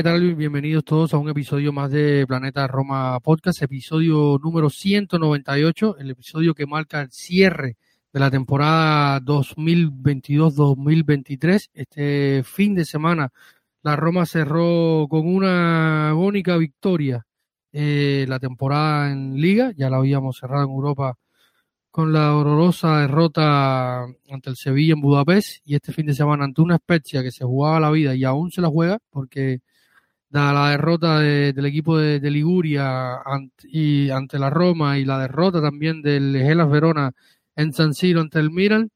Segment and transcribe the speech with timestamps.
[0.00, 0.34] ¿Qué tal?
[0.34, 6.54] Bienvenidos todos a un episodio más de Planeta Roma Podcast, episodio número 198, el episodio
[6.54, 7.76] que marca el cierre
[8.10, 11.68] de la temporada 2022-2023.
[11.74, 13.30] Este fin de semana
[13.82, 17.26] la Roma cerró con una agónica victoria
[17.70, 21.18] eh, la temporada en Liga, ya la habíamos cerrado en Europa
[21.90, 26.62] con la horrorosa derrota ante el Sevilla en Budapest y este fin de semana ante
[26.62, 29.60] una Spezia que se jugaba la vida y aún se la juega porque
[30.30, 35.60] da la derrota del equipo de, Liguria ante, y ante la Roma y la derrota
[35.60, 37.12] también del Gelas Verona
[37.56, 38.90] en San Siro ante el Milan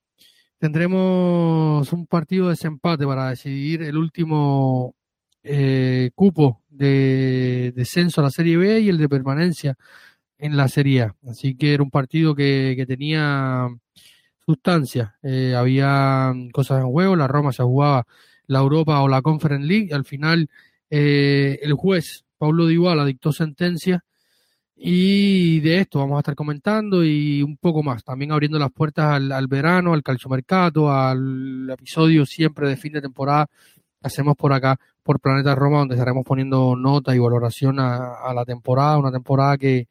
[0.59, 4.95] tendremos un partido de desempate para decidir el último
[5.43, 9.77] eh, cupo de descenso a la Serie B y el de permanencia
[10.39, 11.17] en la Serie A.
[11.29, 13.69] Así que era un partido que, que tenía
[14.47, 15.17] sustancia.
[15.23, 17.17] Eh, había cosas en juego.
[17.17, 18.07] La Roma se jugaba
[18.47, 19.89] la Europa o la Conference League.
[19.91, 20.49] Y al final,
[20.97, 24.05] eh, el juez Pablo Dybala dictó sentencia.
[24.77, 28.05] Y de esto vamos a estar comentando y un poco más.
[28.05, 33.01] También abriendo las puertas al, al verano, al calciomercato, al episodio siempre de fin de
[33.01, 33.49] temporada
[34.03, 38.99] hacemos por acá, por Planeta Roma, donde estaremos poniendo nota y valoración a, la temporada.
[38.99, 39.89] Una temporada que,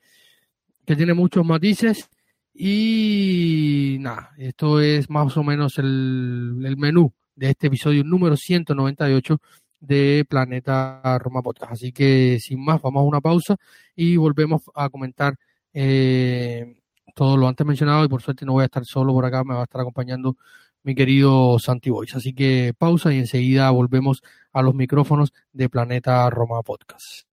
[0.85, 2.09] que tiene muchos matices.
[2.53, 9.41] Y nada, esto es más o menos el menú de este episodio número 198
[9.83, 11.73] de Planeta Roma Podcast.
[11.73, 13.57] Así que sin más, vamos a una pausa
[13.95, 15.35] y volvemos a comentar
[15.73, 16.81] eh,
[17.15, 19.53] todo lo antes mencionado y por suerte no voy a estar solo por acá, me
[19.53, 20.37] va a estar acompañando
[20.83, 22.15] mi querido Santi Boys.
[22.15, 24.21] Así que pausa y enseguida volvemos
[24.53, 27.27] a los micrófonos de Planeta Roma Podcast.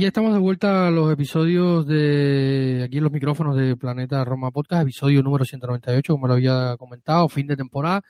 [0.00, 4.50] Y estamos de vuelta a los episodios de aquí en los micrófonos de Planeta Roma
[4.50, 8.00] Podcast, episodio número 198, como lo había comentado, fin de temporada.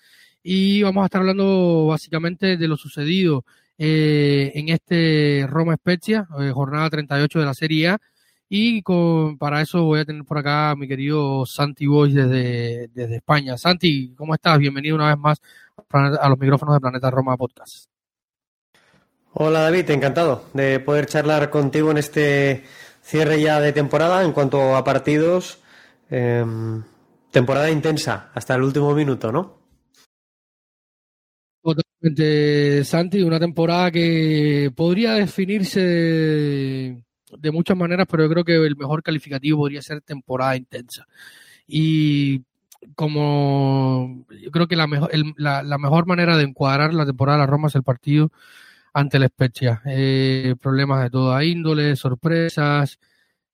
[0.40, 3.44] Y vamos a estar hablando básicamente de lo sucedido
[3.76, 7.98] eh, en este Roma Spezia, eh, jornada 38 de la Serie A.
[8.48, 12.86] Y con, para eso voy a tener por acá a mi querido Santi Boys desde,
[12.94, 13.58] desde España.
[13.58, 14.60] Santi, ¿cómo estás?
[14.60, 15.40] Bienvenido una vez más
[15.90, 17.89] a los micrófonos de Planeta Roma Podcast.
[19.32, 22.64] Hola David, encantado de poder charlar contigo en este
[23.00, 25.60] cierre ya de temporada en cuanto a partidos.
[26.10, 26.44] Eh,
[27.30, 29.60] temporada intensa hasta el último minuto, ¿no?
[31.62, 37.04] Totalmente, Santi, una temporada que podría definirse de,
[37.38, 41.06] de muchas maneras, pero yo creo que el mejor calificativo podría ser temporada intensa.
[41.68, 42.42] Y
[42.96, 47.38] como yo creo que la mejor, el, la, la mejor manera de encuadrar la temporada
[47.38, 48.32] de la Roma es el partido
[48.92, 49.82] ante la Spezia.
[49.86, 52.98] Eh, problemas de toda índole, sorpresas,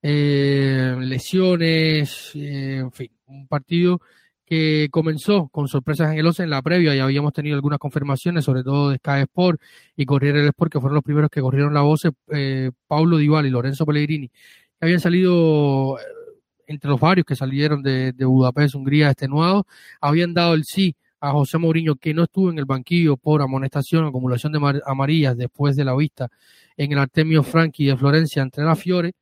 [0.02, 4.00] eh, lesiones, eh, en fin, un partido
[4.44, 8.44] que comenzó con sorpresas en el 11 en la previa y habíamos tenido algunas confirmaciones,
[8.44, 9.60] sobre todo de Sky Sport
[9.96, 13.46] y Corriere del Sport, que fueron los primeros que corrieron la voz, eh, Paulo Dival
[13.46, 14.34] y Lorenzo Pellegrini, que
[14.80, 15.98] habían salido
[16.68, 19.64] entre los varios que salieron de, de Budapest, Hungría, extenuados,
[20.00, 24.04] habían dado el sí a José Mourinho, que no estuvo en el banquillo por amonestación,
[24.04, 26.28] acumulación de amarillas después de la vista
[26.76, 29.12] en el Artemio Franchi de Florencia entre la Fiore,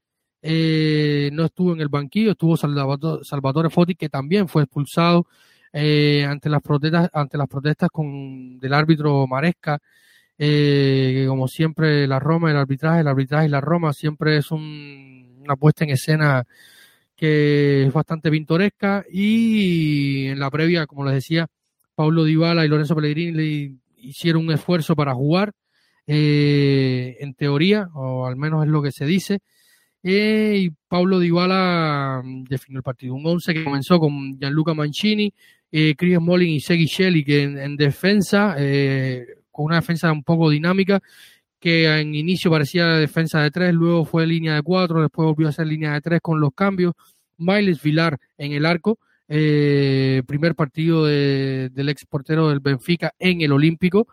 [0.42, 5.26] eh, no estuvo en el banquillo, estuvo Salvatore, Foti, que también fue expulsado
[5.72, 9.80] eh, ante las protestas, ante las protestas con, del árbitro Maresca
[10.38, 15.56] eh, como siempre la Roma, el arbitraje, el arbitraje y la Roma siempre es una
[15.56, 16.44] puesta en escena
[17.16, 21.46] que es bastante pintoresca y en la previa, como les decía,
[21.94, 25.52] Paulo Dybala y Lorenzo Pellegrini le hicieron un esfuerzo para jugar,
[26.06, 29.40] eh, en teoría, o al menos es lo que se dice,
[30.06, 33.14] eh, y Paulo Dybala mm, definió el partido.
[33.14, 35.32] Un 11 que comenzó con Gianluca Mancini,
[35.72, 40.50] eh, Chris Smalling y Segui Shelley, que en, defensa, eh, con una defensa un poco
[40.50, 41.00] dinámica,
[41.58, 45.52] que en inicio parecía defensa de tres, luego fue línea de cuatro, después volvió a
[45.52, 46.92] ser línea de tres con los cambios.
[47.38, 48.98] Miles Vilar en el arco,
[49.28, 54.06] eh, primer partido del ex portero del Benfica en el Olímpico,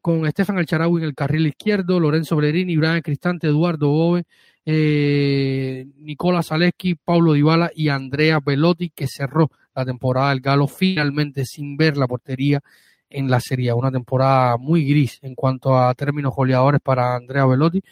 [0.00, 4.24] con Estefan Alcharaui en el carril izquierdo, Lorenzo Brerini, Brian Cristante, Eduardo Bove,
[4.64, 11.44] eh, Nicola Zaleski, Paulo Dybala y Andrea Velotti, que cerró la temporada del Galo finalmente
[11.44, 12.60] sin ver la portería
[13.08, 17.82] en la Serie Una temporada muy gris en cuanto a términos goleadores para Andrea Velotti.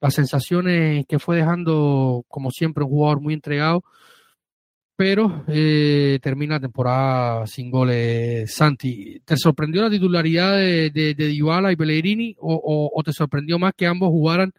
[0.00, 3.84] Las sensaciones que fue dejando, como siempre, un jugador muy entregado,
[4.96, 8.54] pero eh, termina la temporada sin goles.
[8.54, 14.10] Santi, ¿te sorprendió la titularidad de, de, y Pellegrini o, te sorprendió más que ambos
[14.10, 14.52] jugaran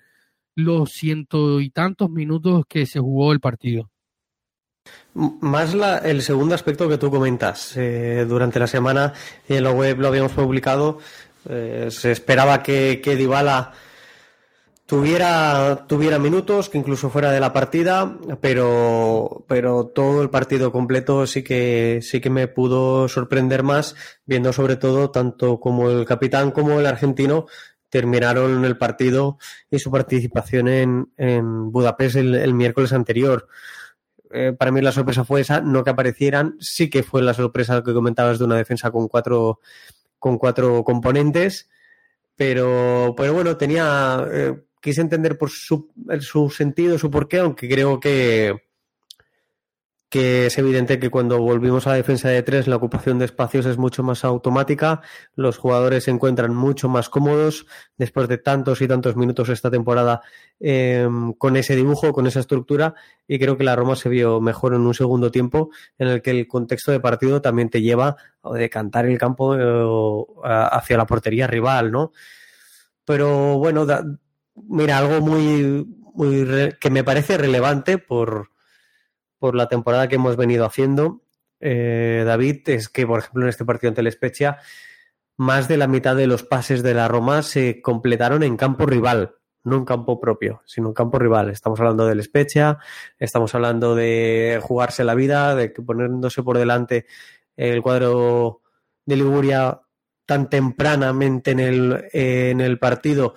[0.56, 3.90] los ciento y tantos minutos que se jugó el partido?
[5.14, 7.76] Más la, el segundo aspecto que tú comentas.
[7.78, 9.14] Eh, durante la semana
[9.48, 11.00] en la web lo habíamos publicado.
[11.50, 13.16] Eh, se esperaba que, que
[14.86, 21.26] tuviera, tuviera minutos, que incluso fuera de la partida, pero, pero todo el partido completo
[21.28, 23.96] sí que, sí que me pudo sorprender más,
[24.26, 27.48] viendo sobre todo tanto como el capitán como el argentino
[27.90, 29.38] terminaron el partido
[29.72, 33.48] y su participación en, en Budapest el miércoles anterior.
[34.32, 37.82] Eh, para mí la sorpresa fue esa, no que aparecieran, sí que fue la sorpresa
[37.84, 39.62] que comentabas de una defensa con cuatro,
[40.20, 41.70] con cuatro componentes,
[42.36, 45.90] pero, pero bueno, tenía, eh, quise entender por su,
[46.56, 48.68] sentido, su porqué, aunque creo que,
[50.10, 53.66] que es evidente que cuando volvimos a la defensa de tres, la ocupación de espacios
[53.66, 55.02] es mucho más automática,
[55.34, 57.66] los jugadores se encuentran mucho más cómodos
[57.98, 60.22] después de tantos y tantos minutos esta temporada
[60.60, 62.94] em, con ese dibujo, con esa estructura,
[63.28, 66.30] y creo que la Roma se vio mejor en un segundo tiempo en el que
[66.30, 71.48] el contexto de partido también te lleva a decantar el campo eh, hacia la portería
[71.48, 72.12] rival, ¿no?
[73.04, 73.88] Pero bueno,
[74.56, 75.86] mira, algo muy,
[76.80, 78.50] que me parece relevante por
[79.46, 81.22] por la temporada que hemos venido haciendo,
[81.60, 84.58] eh, David, es que, por ejemplo, en este partido ante el Spezia,
[85.38, 89.36] más de la mitad de los pases de la Roma se completaron en campo rival,
[89.64, 91.50] no en campo propio, sino en campo rival.
[91.50, 92.80] Estamos hablando del Spezia,
[93.20, 97.06] estamos hablando de jugarse la vida, de que poniéndose por delante
[97.56, 98.62] el cuadro
[99.06, 99.82] de Liguria
[100.26, 103.36] tan tempranamente en el, en el partido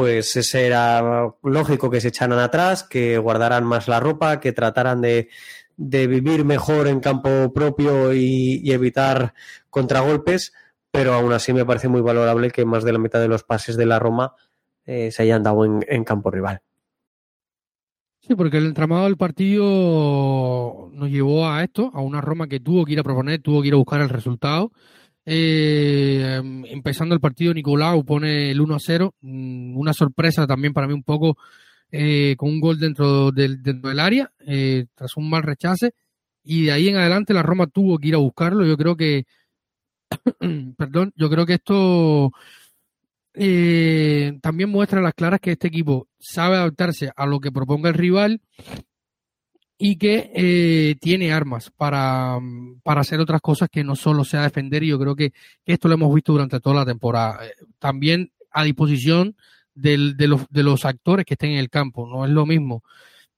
[0.00, 5.02] pues ese era lógico que se echaran atrás, que guardaran más la ropa, que trataran
[5.02, 5.28] de,
[5.76, 9.34] vivir mejor en campo propio y, evitar
[9.68, 10.54] contragolpes,
[10.90, 13.76] pero aún así me parece muy valorable que más de la mitad de los pases
[13.76, 14.34] de la Roma
[14.86, 16.62] eh, se hayan dado en, campo rival.
[18.20, 22.86] Sí, porque el entramado del partido nos llevó a esto, a una Roma que tuvo
[22.86, 24.72] que ir a proponer, tuvo que ir a buscar el resultado
[25.32, 29.14] eh, empezando el partido, Nicolau pone el 1 a 0.
[29.20, 31.38] Mm, una sorpresa también para mí un poco
[31.92, 35.94] eh, con un gol dentro del, dentro del área, eh, tras un mal rechace.
[36.42, 38.66] Y de ahí en adelante la Roma tuvo que ir a buscarlo.
[38.66, 39.24] Yo creo que,
[40.76, 42.32] perdón, yo creo que esto
[43.34, 47.88] eh, también muestra a las claras que este equipo sabe adaptarse a lo que proponga
[47.88, 48.40] el rival
[49.82, 52.38] y que eh, tiene armas para,
[52.82, 55.32] para, hacer otras cosas que no solo sea defender y yo creo que,
[55.64, 57.46] esto lo hemos visto durante toda la temporada.
[57.46, 59.36] Eh, también a disposición
[59.74, 62.06] del, de, los, de los actores que estén en el campo.
[62.06, 62.84] No es lo mismo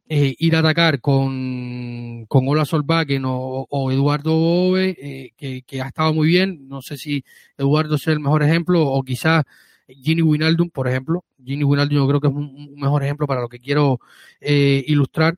[0.08, 6.12] eh, ir a atacar con, con Ola Solbakken o, Eduardo Bove, que, que, ha estado
[6.12, 6.66] muy bien.
[6.66, 7.24] No sé si
[7.56, 9.44] Eduardo es el mejor ejemplo o quizás
[9.86, 11.24] Gini Winaldum, por ejemplo.
[11.44, 14.00] Gini Winaldum yo creo que es un, mejor ejemplo para lo que quiero
[14.40, 15.36] ilustrar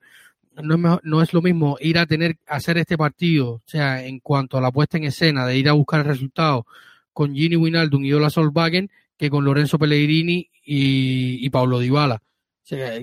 [0.63, 4.21] no es, no es lo mismo ir a tener hacer este partido, o sea, en
[4.21, 6.67] cuanto a la puesta en escena de ir a buscar el resultado
[7.13, 12.17] con Gini Winaldum y Ola Solvagen que con Lorenzo Pellegrini y, y Pablo Dybala.
[12.17, 13.01] O sea,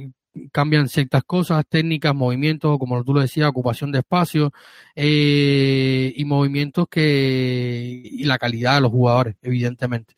[0.51, 4.51] cambian ciertas cosas, técnicas, movimientos, como tú lo decías, ocupación de espacio
[4.96, 10.15] eh, y movimientos que y la calidad de los jugadores, evidentemente.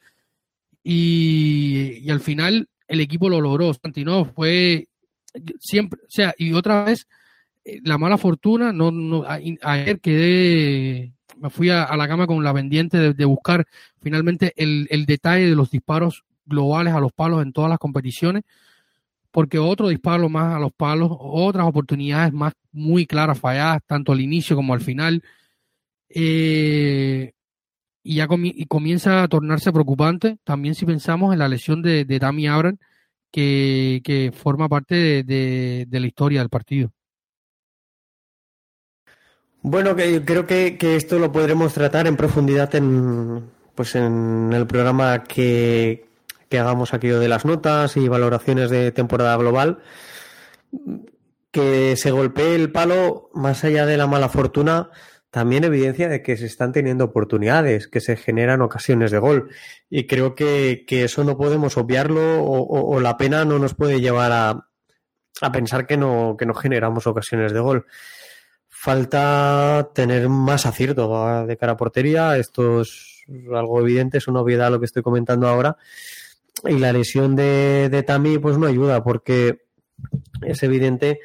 [0.83, 3.73] Y, y al final el equipo lo logró.
[3.73, 4.87] Santino fue
[5.59, 7.07] siempre, o sea, y otra vez
[7.83, 13.13] la mala fortuna, no, no ayer quedé, me fui a, la cama con la pendiente
[13.13, 13.65] de, buscar
[14.01, 18.43] finalmente el, el, detalle de los disparos globales a los palos en todas las competiciones,
[19.31, 24.21] porque otro disparo más a los palos, otras oportunidades más muy claras falladas, tanto al
[24.21, 25.23] inicio como al final.
[26.09, 27.33] Eh,
[28.03, 28.27] y ya
[28.67, 32.77] comienza a tornarse preocupante también si pensamos en la lesión de, de Tammy Abram,
[33.33, 36.91] que, forma parte de, la historia del partido.
[39.65, 45.23] Bueno, que creo que, esto lo podremos tratar en profundidad en, pues en el programa
[45.23, 46.05] que,
[46.49, 49.79] que hagamos aquí de las notas y valoraciones de temporada global.
[51.51, 54.89] Que se golpee el palo, más allá de la mala fortuna,
[55.29, 59.49] también evidencia de que se están teniendo oportunidades, que se generan ocasiones de gol.
[59.89, 64.67] Y creo que, eso no podemos obviarlo o, la pena no nos puede llevar a,
[65.39, 67.85] a pensar que no, que no generamos ocasiones de gol.
[68.83, 72.35] Falta tener más acierto de cara a portería.
[72.35, 73.23] Esto es
[73.55, 75.77] algo evidente, es una obviedad lo que estoy comentando ahora.
[76.65, 79.67] Y la lesión de, de Tami pues no ayuda porque
[80.41, 81.21] es evidente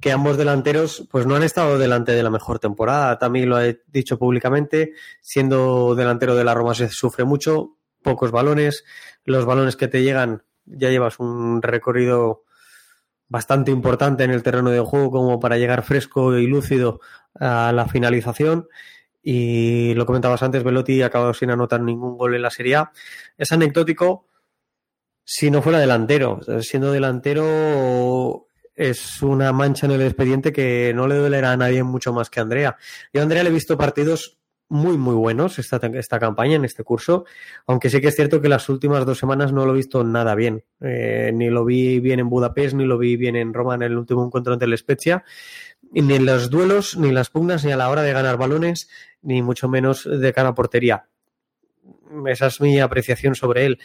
[0.00, 3.18] que ambos delanteros pues no han estado delante de la mejor temporada.
[3.18, 8.84] También lo he dicho públicamente, siendo delantero de la Roma se sufre mucho, pocos balones,
[9.26, 12.44] los balones que te llegan ya llevas un recorrido
[13.32, 17.00] bastante importante en el terreno de juego como para llegar fresco y lúcido
[17.40, 18.68] a la finalización.
[19.22, 22.92] Y lo comentabas antes, Velotti ha acabado sin anotar ningún gol en la Serie A.
[23.38, 24.26] Es anecdótico
[25.24, 26.40] si no fuera delantero.
[26.60, 32.12] Siendo delantero es una mancha en el expediente que no le dolerá a nadie mucho
[32.12, 32.76] más que a Andrea.
[33.14, 34.41] Yo a Andrea le he visto partidos
[34.72, 37.24] muy, muy buenos esta, esta campaña, en este curso,
[37.66, 40.34] aunque sí que es cierto que las últimas dos semanas no lo he visto nada
[40.34, 40.64] bien.
[40.80, 43.96] Eh, ni lo vi bien en Budapest, ni lo vi bien en Roma en el
[43.96, 45.24] último encuentro ante el Spezia,
[45.92, 48.88] ni en los duelos, ni las pugnas, ni a la hora de ganar balones,
[49.22, 51.06] ni mucho menos de cara a portería.
[52.26, 53.78] Esa es mi apreciación sobre él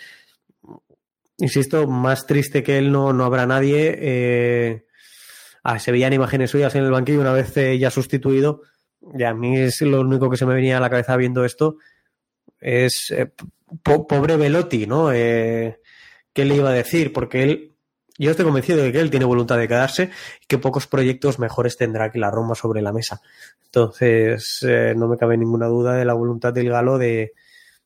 [1.37, 3.95] insisto, más triste que él no, no habrá nadie.
[3.99, 4.85] Eh,
[5.63, 8.61] ah, se veían imágenes suyas en el banquillo una vez eh, ya sustituido.
[9.17, 11.77] Y a mí es lo único que se me venía a la cabeza viendo esto.
[12.59, 13.31] Es eh,
[13.83, 15.11] pobre Velotti, ¿no?
[15.11, 15.79] Eh,
[16.33, 17.13] ¿Qué le iba a decir?
[17.13, 17.75] Porque él,
[18.17, 20.11] yo estoy convencido de que él tiene voluntad de quedarse
[20.41, 23.21] y que pocos proyectos mejores tendrá que la Roma sobre la mesa.
[23.65, 27.33] Entonces, no me cabe ninguna duda de la voluntad del Galo de,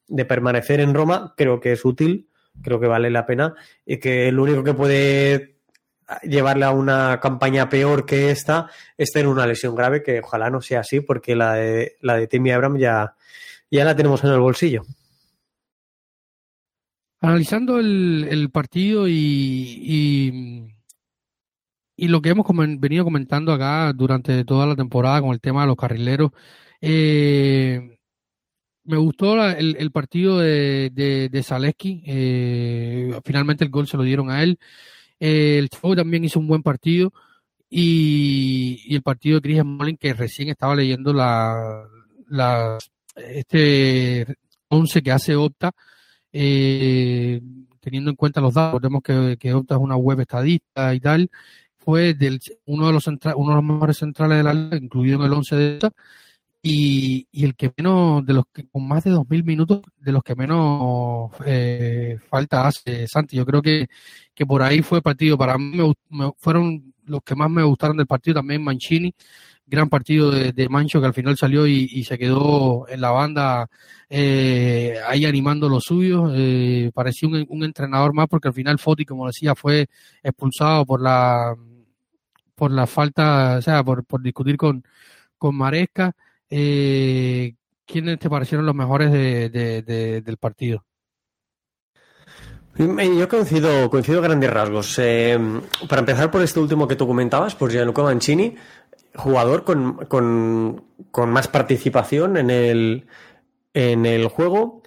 [0.07, 1.33] de permanecer en Roma.
[1.35, 2.29] Creo que es útil
[2.61, 5.50] creo que vale la pena y que el único que puede
[6.23, 10.61] llevarle a una campaña peor que esta es tener una lesión grave, que ojalá no
[10.61, 13.15] sea así, porque la de, la de Timmy Abram ya,
[13.69, 14.83] ya la tenemos en el bolsillo.
[17.19, 20.73] Analizando el, partido y,
[21.95, 22.47] y, lo que hemos
[22.79, 26.31] venido comentando acá durante toda la temporada con el tema de los carrileros,
[26.81, 27.99] eh,
[28.83, 32.03] me gustó el, partido de, de, de Zaleski.
[32.07, 34.57] Eh, finalmente el gol se lo dieron a él.
[35.21, 37.13] El Chavo también hizo un buen partido.
[37.69, 41.87] Y, el partido de Christian Molin, que recién estaba leyendo la,
[43.15, 44.25] este
[44.69, 45.71] 11 que hace Opta,
[46.33, 47.39] eh,
[47.79, 51.29] teniendo en cuenta los datos, vemos que, Opta es una web estadista y tal,
[51.77, 55.25] fue del, uno, de los uno de los mejores centrales de la liga, incluido en
[55.25, 55.91] el 11 de Opta,
[56.63, 60.35] y, el que menos, de los que con más de 2.000 minutos, de los que
[60.35, 63.37] menos eh, falta hace Santi.
[63.37, 63.87] Yo creo que,
[64.33, 65.37] que por ahí fue partido.
[65.37, 65.77] Para mí
[66.09, 69.13] me, fueron los que más me gustaron del partido también Mancini.
[69.65, 73.69] Gran partido de, Mancho que al final salió y, se quedó en la banda
[74.09, 76.31] eh, ahí animando los suyos.
[76.35, 79.87] Eh, parecía un, un, entrenador más porque al final Foti, como decía, fue
[80.23, 81.55] expulsado por la
[82.55, 84.83] por la falta, o sea, por, por discutir con,
[85.37, 86.15] con Maresca.
[86.51, 87.55] Eh,
[87.85, 90.85] ¿Quiénes te parecieron los mejores del partido?
[92.75, 94.99] Yo coincido, coincido grandes rasgos.
[94.99, 95.37] Eh,
[95.89, 98.55] para empezar por este último que tú comentabas, por Gianluca Mancini,
[99.15, 100.85] jugador con,
[101.27, 103.07] más participación en el,
[103.73, 104.83] en el juego,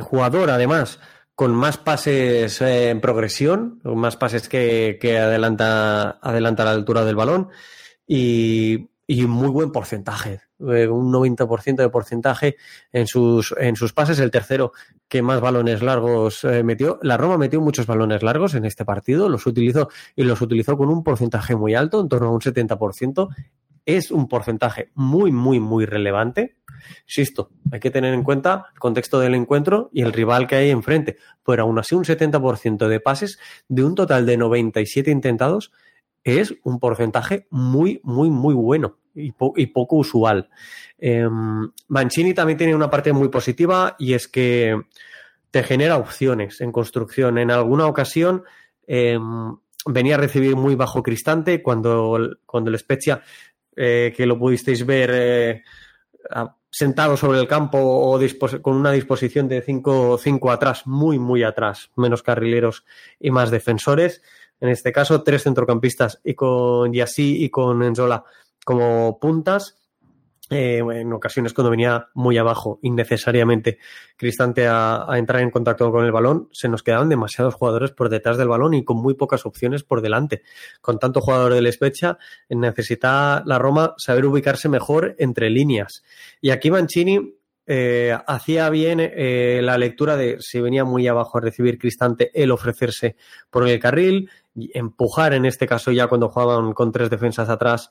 [0.00, 1.00] jugador además
[1.34, 7.04] con más pases eh, en progresión, con más pases que, adelanta, adelanta a la altura
[7.04, 7.48] del balón
[8.06, 10.40] y, y muy buen porcentaje
[10.70, 12.56] eh, un 90% de porcentaje
[12.92, 14.18] en sus, en sus pases.
[14.18, 14.72] El tercero
[15.08, 16.98] que más balones largos eh, metió.
[17.02, 20.88] La Roma metió muchos balones largos en este partido, los utilizó y los utilizó con
[20.88, 23.28] un porcentaje muy alto, en torno a un 70%.
[23.84, 26.56] Es un porcentaje muy, muy, muy relevante.
[27.04, 30.70] Insisto, hay que tener en cuenta el contexto del encuentro y el rival que hay
[30.70, 31.16] enfrente.
[31.44, 33.38] Pero aún así, un 70% de pases
[33.68, 35.72] de un total de 97 intentados
[36.24, 40.48] es un porcentaje muy, muy, muy bueno y, poco usual.
[40.98, 44.80] Em, Mancini también tiene una parte muy positiva y es que
[45.50, 47.38] te genera opciones en construcción.
[47.38, 48.44] En alguna ocasión
[48.86, 53.22] em, venía a recibir muy bajo Cristante cuando, cuando el Spezia,
[53.76, 55.62] eh, que lo pudisteis ver eh,
[56.70, 58.18] sentado sobre el campo o
[58.62, 62.84] con una disposición de 5 cinco, atrás, muy, muy atrás, menos carrileros
[63.20, 64.22] y más defensores.
[64.58, 68.24] En este caso, tres centrocampistas y con Yassi y con Enzola
[68.64, 69.78] como puntas
[70.52, 73.78] eh, en ocasiones cuando venía muy abajo, innecesariamente
[74.18, 78.36] Cristante a, entrar en contacto con el balón, se nos quedaban demasiados jugadores por detrás
[78.36, 80.42] del balón y con muy pocas opciones por delante.
[80.82, 82.18] Con tanto jugador del Spezia,
[82.50, 86.02] necesita la Roma saber ubicarse mejor entre líneas.
[86.40, 87.34] Y aquí Mancini
[87.66, 92.50] eh, hacía bien eh, la lectura de si venía muy abajo a recibir Cristante, el
[92.50, 93.16] ofrecerse
[93.50, 97.90] por el carril, y empujar en este caso ya cuando jugaban con tres defensas atrás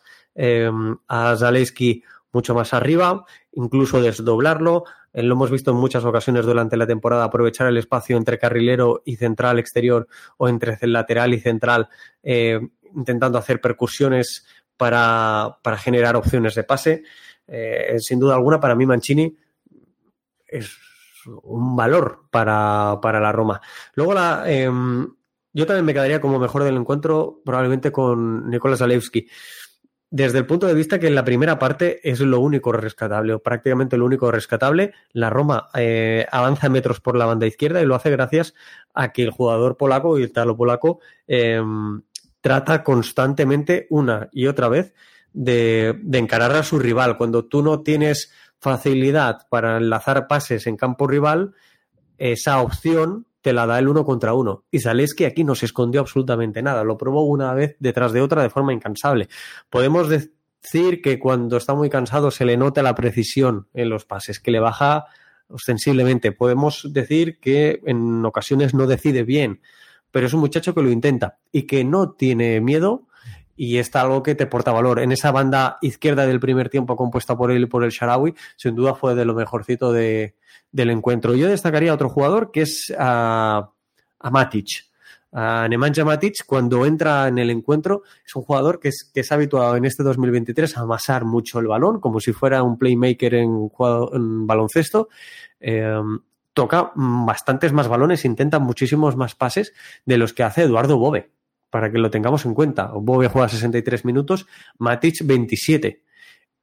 [1.08, 4.86] a Zaleski mucho más arriba, incluso desdoblarlo.
[5.14, 9.02] Eh, lo hemos visto en muchas ocasiones durante la temporada, aprovechar el espacio entre carrilero
[9.06, 11.90] y central exterior o entre lateral y central,
[12.24, 12.60] eh,
[12.96, 14.46] intentando hacer percusiones
[14.78, 17.04] para, generar opciones de pase.
[17.48, 19.36] Eh, sin duda alguna, para mí Mancini
[20.52, 20.78] es
[21.44, 23.62] un valor para, para la Roma.
[23.96, 25.08] Luego la, em,
[25.54, 29.28] yo también me quedaría como mejor del encuentro probablemente con Nicolás Alewski
[30.12, 33.40] desde el punto de vista que en la primera parte es lo único rescatable, o
[33.40, 34.94] prácticamente lo único rescatable.
[35.14, 38.54] La Roma eh, avanza metros por la banda izquierda y lo hace gracias
[38.94, 42.02] a que el jugador polaco y el talo polaco em,
[42.42, 44.94] trata constantemente una y otra vez
[45.32, 47.18] de, de encarar a su rival.
[47.18, 51.54] Cuando tú no tienes facilidad para enlazar pases en campo rival,
[52.18, 54.66] esa opción te la da el uno contra uno.
[54.72, 54.80] Y
[55.16, 58.52] que aquí no se escondió absolutamente nada, lo probó una vez detrás de otra de
[58.52, 59.30] forma incansable.
[59.70, 64.40] Podemos decir que cuando está muy cansado se le nota la precisión en los pases,
[64.40, 65.06] que le baja
[65.48, 66.32] ostensiblemente.
[66.32, 69.62] Podemos decir que en ocasiones no decide bien,
[70.12, 73.08] pero es un muchacho que lo intenta y que no tiene miedo
[73.64, 75.00] y está algo que te porta valor.
[75.02, 78.74] En esa banda izquierda del primer tiempo compuesta por él y por el Sharawi, sin
[78.74, 80.34] duda fue de lo mejorcito de,
[80.72, 81.36] del encuentro.
[81.36, 83.70] Yo destacaría a otro jugador que es a,
[84.18, 84.66] a Matic.
[85.32, 89.32] A Nemanja Matic, cuando entra en el encuentro, es un jugador que es, que es
[89.32, 93.70] habituado en este 2023 a amasar mucho el balón, como si fuera un playmaker en,
[94.14, 95.10] en baloncesto.
[95.60, 96.20] Em,
[96.56, 99.72] toca bastantes más balones, intenta muchísimos más pases
[100.04, 101.30] de los que hace Eduardo Bove,
[101.72, 102.92] para que lo tengamos en cuenta.
[102.94, 104.46] Bove juega 63 minutos,
[104.78, 106.04] Matic 27.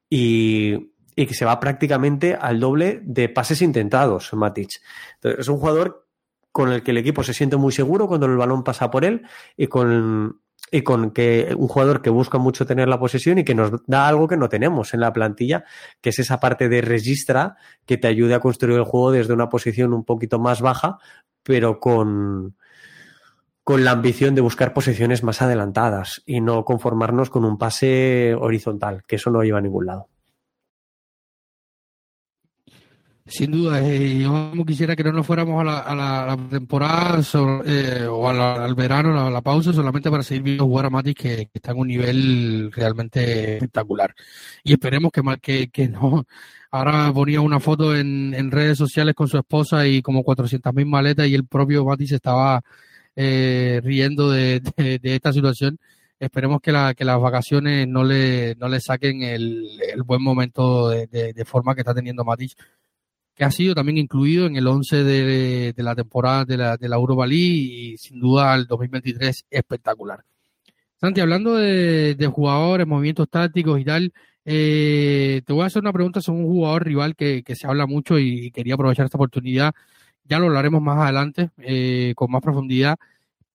[0.09, 4.79] Y y que se va prácticamente al doble de pases intentados, Matic.
[5.21, 6.07] es un jugador
[6.53, 9.23] con el que el equipo se siente muy seguro cuando el balón pasa por él
[9.57, 10.39] y con,
[10.71, 14.07] y con que un jugador que busca mucho tener la posesión y que nos da
[14.07, 15.65] algo que no tenemos en la plantilla,
[15.99, 19.49] que es esa parte de registra que te ayude a construir el juego desde una
[19.49, 20.99] posición un poquito más baja,
[21.43, 22.55] pero con,
[23.69, 29.03] con la ambición de buscar posiciones más adelantadas y no conformarnos con un pase horizontal,
[29.07, 30.09] que eso no lleva a ningún lado.
[33.27, 37.21] Sin duda, eh, yo quisiera que no nos fuéramos a la, temporada
[37.63, 41.47] eh, o al verano, a la, pausa, solamente para seguir viendo jugar a Mati que,
[41.53, 44.15] está en un nivel realmente espectacular.
[44.63, 46.25] Y esperemos que, que, que no.
[46.71, 51.27] Ahora ponía una foto en, en redes sociales con su esposa y como 400.000 maletas
[51.27, 52.63] y el propio Mati se estaba
[53.15, 54.61] eh, riendo de,
[55.03, 55.79] esta situación.
[56.19, 60.89] Esperemos que, la, que las vacaciones no le, no le saquen el, el buen momento
[60.89, 62.53] de, forma que está teniendo Matic
[63.39, 66.97] que ha sido también incluido en el 11 de, la temporada de la, de la
[66.97, 70.25] Europa y sin duda el 2023 espectacular.
[70.99, 74.11] Santi, hablando de, jugadores, movimientos tácticos y tal,
[74.43, 78.19] eh, te voy a hacer una pregunta sobre un jugador rival que, se habla mucho
[78.19, 79.73] y, quería aprovechar esta oportunidad.
[80.29, 82.97] Ya lo hablaremos más adelante eh, con más profundidad,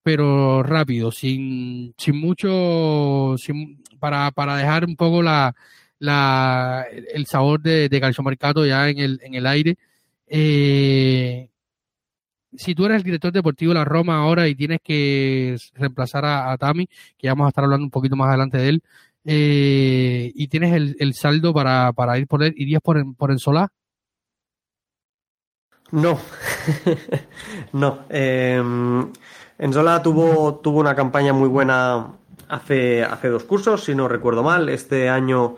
[0.03, 5.55] pero rápido, sin, sin mucho, sin, para, para dejar un poco la,
[6.01, 6.85] la,
[7.15, 9.77] el sabor de, de Marcato ya en el, en el aire.
[10.27, 11.49] Eh,
[12.57, 16.57] si tú eres el director deportivo de la Roma ahora y tienes que reemplazar a,
[16.59, 18.83] Tami, que vamos a estar hablando un poquito más adelante de él,
[19.25, 23.71] eh, y tienes el, el saldo para, para, ir por él, ¿irías por, por Ensolá?
[25.95, 26.19] No,
[27.73, 28.01] no.
[28.09, 28.61] Eh,
[29.59, 32.17] Enzola tuvo, tuvo una campaña muy buena
[32.49, 34.69] hace, hace dos cursos, si no recuerdo mal.
[34.69, 35.55] Este año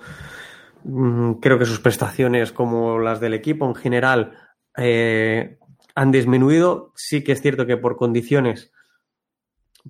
[0.84, 4.36] mm, creo que sus prestaciones, como las del equipo en general,
[4.76, 5.56] eh,
[5.94, 6.92] han disminuido.
[6.96, 8.72] Sí que es cierto que por condiciones,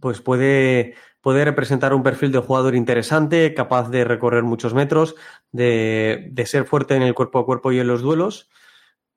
[0.00, 5.16] pues puede, puede representar un perfil de jugador interesante, capaz de recorrer muchos metros,
[5.50, 8.48] de, de ser fuerte en el cuerpo a cuerpo y en los duelos,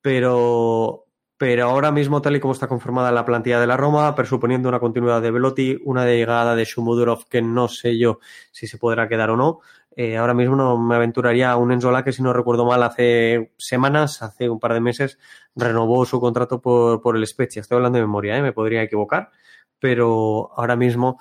[0.02, 1.06] pero
[1.40, 4.78] pero ahora mismo, tal y como está conformada la plantilla de la Roma, presuponiendo una
[4.78, 8.18] continuidad de Velotti, una llegada de Shumudurov que no sé yo
[8.52, 9.60] si se podrá quedar o no,
[9.96, 13.54] eh, ahora mismo no me aventuraría a un Enzola que, si no recuerdo mal, hace
[13.56, 15.18] semanas, hace un par de meses,
[15.56, 17.60] renovó su contrato por, por el Spezia.
[17.60, 18.42] Estoy hablando de memoria, ¿eh?
[18.42, 19.30] me podría equivocar,
[19.78, 21.18] pero ahora mismo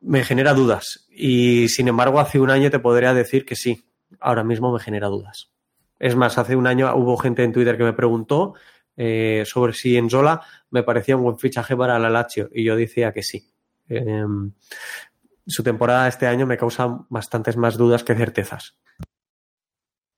[0.00, 1.06] me genera dudas.
[1.08, 3.80] Y sin embargo, hace un año te podría decir que sí,
[4.18, 5.52] ahora mismo me genera dudas.
[6.00, 8.54] Es más, hace un año hubo gente en Twitter que me preguntó
[8.98, 13.12] eh, sobre si Enzola me parecía un buen fichaje para la Lazio y yo decía
[13.12, 13.48] que sí.
[13.88, 14.24] Eh,
[15.46, 18.76] su temporada este año me causa bastantes más dudas que certezas.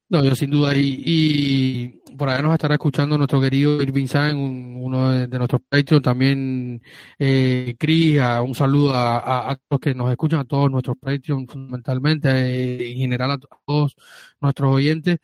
[0.08, 0.74] No, yo sin duda.
[0.74, 6.02] Y, y por ahí nos estará escuchando nuestro querido Irving Sáenz, uno de, nuestros Patreons,
[6.02, 6.82] también
[7.16, 12.28] eh, Cris, un saludo a, a, los que nos escuchan, a todos nuestros Patreons fundamentalmente,
[12.28, 13.94] eh, en general a todos
[14.40, 15.18] nuestros oyentes.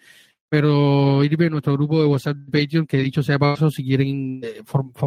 [0.49, 4.63] Pero Irving, nuestro grupo de WhatsApp Patreon, que dicho sea paso, si quieren eh,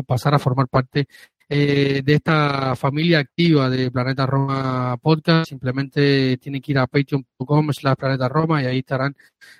[0.05, 1.07] pasar a formar parte
[1.47, 7.71] eh, de esta familia activa de Planeta Roma Podcast, simplemente tienen que ir a patreon.com
[7.71, 9.15] slash Planeta Roma y ahí estarán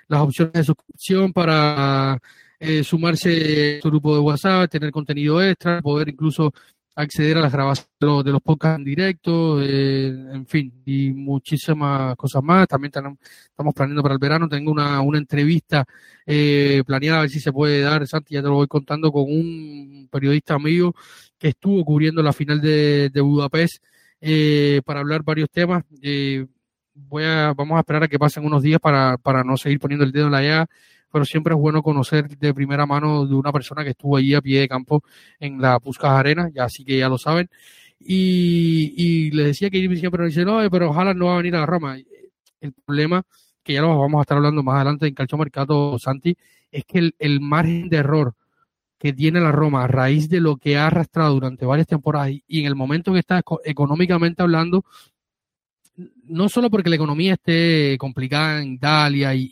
[0.06, 2.18] las opciones de suscripción para
[2.60, 6.52] eh, sumarse a su grupo de WhatsApp, tener contenido extra, poder incluso
[7.00, 7.88] acceder a las grabaciones
[8.24, 12.68] de los podcasts en directo, eh, en fin, y muchísimas cosas más.
[12.68, 14.48] También estamos planeando para el verano.
[14.48, 15.84] Tengo una, una entrevista
[16.26, 19.24] eh, planeada, a ver si se puede dar, Santi, ya te lo voy contando, con
[19.24, 20.94] un periodista amigo
[21.38, 23.82] que estuvo cubriendo la final de, Budapest
[24.20, 25.84] eh, para hablar varios temas.
[26.94, 30.04] voy a, vamos a esperar a que pasen unos días para, para no seguir poniendo
[30.04, 30.68] el dedo en la llaga
[31.10, 34.40] pero siempre es bueno conocer de primera mano de una persona que estuvo allí a
[34.40, 35.02] pie de campo
[35.38, 37.48] en la Puskas Arena, ya así que ya lo saben.
[37.98, 41.66] Y, y le decía que siempre dice, no, pero ojalá no va a venir a
[41.66, 41.98] Roma.
[42.60, 43.22] El problema,
[43.62, 46.36] que ya lo vamos a estar hablando más adelante en Calcio Mercato Santi,
[46.70, 48.34] es que el, el margen de error
[49.00, 52.60] que tiene la Roma a raíz de lo que ha arrastrado durante varias temporadas y
[52.60, 54.84] en el momento que está económicamente hablando,
[55.96, 59.50] no solo porque la economía esté complicada en Italia y,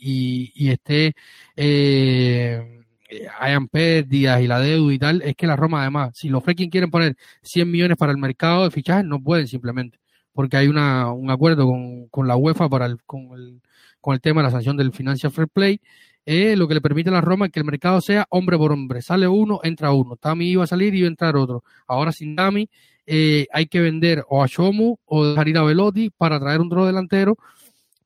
[0.55, 1.13] y, esté
[1.55, 2.79] eh,
[3.39, 6.69] hayan pérdidas y la deuda y tal, es que la Roma además, si los freaking
[6.69, 9.99] quieren poner 100 millones para el mercado de fichajes, no pueden simplemente,
[10.33, 13.61] porque hay una, un acuerdo con, con la UEFA para el, con, el,
[14.01, 15.81] con el tema de la sanción del Financial Fair Play,
[16.25, 18.71] eh, lo que le permite a la Roma es que el mercado sea hombre por
[18.71, 22.11] hombre, sale uno, entra uno, Tami iba a salir y iba a entrar otro, ahora
[22.11, 22.69] sin Tami
[23.11, 26.67] eh, hay que vender o a Shomu o dejar ir a Velotti para traer un
[26.67, 27.39] otro delantero,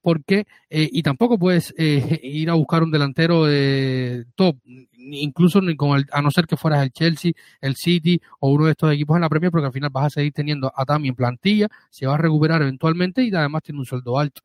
[0.01, 5.97] porque, eh, y tampoco puedes eh, ir a buscar un delantero de top, incluso con
[5.97, 9.17] el, a no ser que fueras el Chelsea, el City o uno de estos equipos
[9.17, 12.07] en la Premier, porque al final vas a seguir teniendo a Tami en plantilla, se
[12.07, 14.41] va a recuperar eventualmente y además tiene un sueldo alto.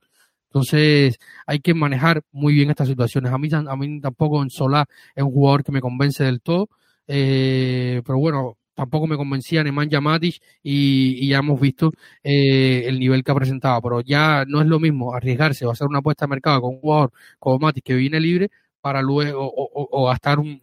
[0.46, 3.32] Entonces hay que manejar muy bien estas situaciones.
[3.32, 6.68] A mí, a tampoco en Solá es un jugador que me convence del todo,
[7.06, 11.90] pero bueno, tampoco me convencía Nemanja Matic y, y ya hemos visto
[12.22, 13.82] eh, el nivel que ha presentado.
[13.82, 16.80] Pero ya no es lo mismo arriesgarse o hacer una apuesta de mercado con un
[16.80, 17.10] jugador
[17.40, 20.60] como Matic que viene libre para luego o, gastar un,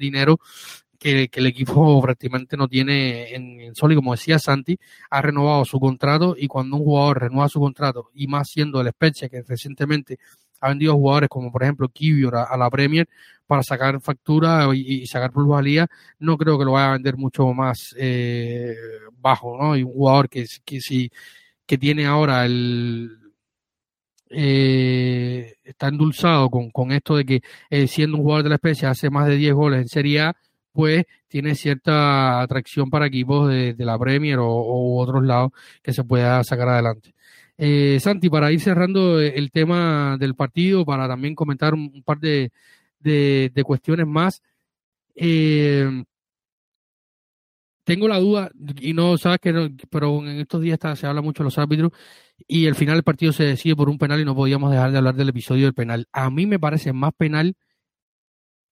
[0.00, 0.40] dinero
[0.98, 3.92] que, el equipo prácticamente no tiene en, en sol.
[3.92, 4.76] Y como decía Santi,
[5.10, 8.88] ha renovado su contrato y cuando un jugador renueva su contrato y más siendo el
[8.88, 10.18] Spezia que recientemente
[10.64, 13.08] ha vendido jugadores como por ejemplo Kivior a, la Premier
[13.46, 15.86] para sacar factura y, sacar plusvalía,
[16.18, 18.74] no creo que lo vaya a vender mucho más eh,
[19.18, 19.76] bajo, ¿no?
[19.76, 21.10] Y un jugador que, que, si,
[21.66, 23.10] que tiene ahora el,
[24.30, 28.88] eh, está endulzado con, con, esto de que eh, siendo un jugador de la especie
[28.88, 30.36] hace más de 10 goles en Serie A,
[30.72, 36.42] pues tiene cierta atracción para equipos de, la Premier o, otros lados que se pueda
[36.44, 37.14] sacar adelante.
[37.56, 42.50] Eh, Santi, para ir cerrando el tema del partido, para también comentar un, par de,
[43.00, 44.42] de, cuestiones más.
[45.14, 46.04] Eh,
[47.84, 51.44] tengo la duda, y no sabes que, pero en estos días se habla mucho de
[51.44, 51.92] los árbitros,
[52.48, 54.98] y al final el partido se decide por un penal y no podíamos dejar de
[54.98, 56.08] hablar del episodio del penal.
[56.12, 57.56] A mí me parece más penal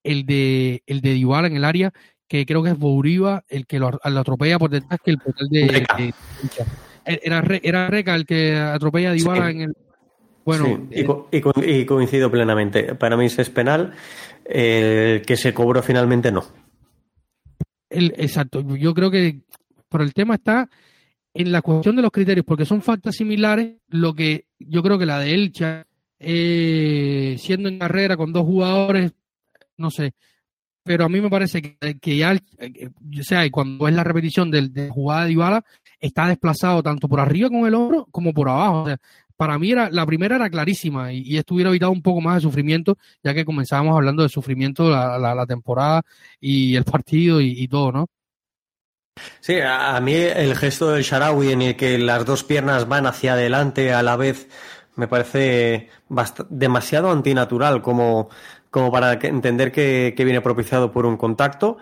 [0.03, 1.93] el de el de Dybala en el área,
[2.27, 6.15] que creo que es Bouriva el que lo, atropella por detrás que el penal de
[7.05, 9.77] era, era Reca el que atropella a Dybala en el...
[10.45, 12.95] Bueno, eh, y, coincido plenamente.
[12.97, 13.93] Para mí es penal,
[14.45, 16.45] el que se cobró finalmente no.
[17.89, 19.43] El, exacto, yo creo que
[19.89, 20.69] por el tema está
[21.35, 25.07] en la cuestión de los criterios, porque son faltas similares, lo que yo creo que
[25.07, 25.87] la de Elcha,
[26.19, 29.13] eh, siendo en carrera con dos jugadores,
[29.77, 30.15] no sé,
[30.83, 31.63] pero a mí me parece
[32.01, 35.65] que, ya, eh, o sea, cuando es la repetición de, de jugada de Ibala,
[36.03, 38.83] está desplazado tanto por arriba con el hombro como por abajo.
[38.83, 38.99] O sea,
[39.37, 42.41] para mí era, la primera era clarísima y, esto hubiera evitado un poco más de
[42.43, 46.03] sufrimiento, ya que comenzábamos hablando de sufrimiento la, la, temporada
[46.41, 48.07] y el partido y, todo, ¿no?
[49.41, 53.33] Sí, a, mí el gesto del Sharawi en el que las dos piernas van hacia
[53.33, 54.49] adelante a la vez
[54.95, 55.89] me parece
[56.51, 58.29] demasiado antinatural como,
[58.71, 61.79] como para entender que, viene propiciado por un contacto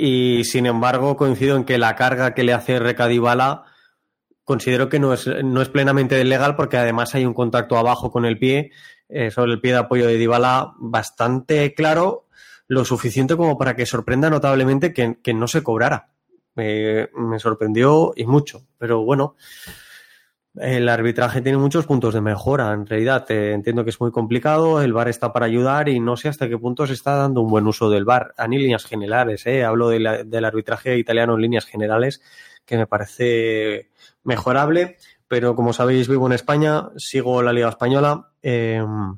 [0.00, 3.64] y sin embargo coincido en que la carga que le hace Recadibala
[4.44, 8.24] considero que no es, no es plenamente legal porque además hay un contacto abajo con
[8.24, 8.70] el pie,
[9.08, 12.28] eh, sobre el pie de apoyo de Dybala bastante claro,
[12.68, 16.12] lo suficiente como para que sorprenda notablemente que, no se cobrara.
[16.54, 19.34] me sorprendió y mucho, pero bueno,
[20.60, 22.72] el arbitraje tiene muchos puntos de mejora.
[22.72, 24.80] En realidad, eh, entiendo que es muy complicado.
[24.82, 27.50] El VAR está para ayudar y no sé hasta qué punto se está dando un
[27.50, 28.34] buen uso del VAR.
[28.36, 32.20] A líneas generales, eh, hablo del arbitraje italiano en líneas generales,
[32.64, 33.90] que me parece
[34.24, 39.16] mejorable, pero como sabéis, vivo en España, sigo la Liga Española, em,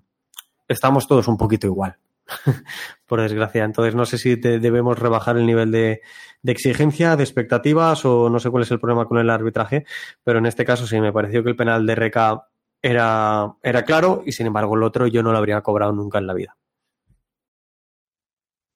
[0.69, 1.97] estamos todos un poquito igual,
[3.07, 3.65] por desgracia.
[3.65, 6.01] Entonces, no sé si debemos rebajar el nivel de,
[6.45, 9.85] exigencia, de expectativas, o no sé cuál es el problema con el arbitraje,
[10.25, 12.47] pero en este caso sí me pareció que el penal de Reca
[12.83, 16.27] era, era claro y sin embargo el otro yo no lo habría cobrado nunca en
[16.27, 16.57] la vida.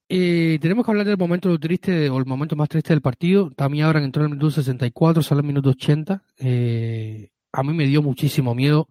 [0.08, 3.50] Tenemos que hablar del momento triste o el momento más triste del partido.
[3.50, 6.22] También ahora entró en el minuto 64, sale el minuto 80.
[6.38, 8.88] Eh, a mí me dio muchísimo miedo.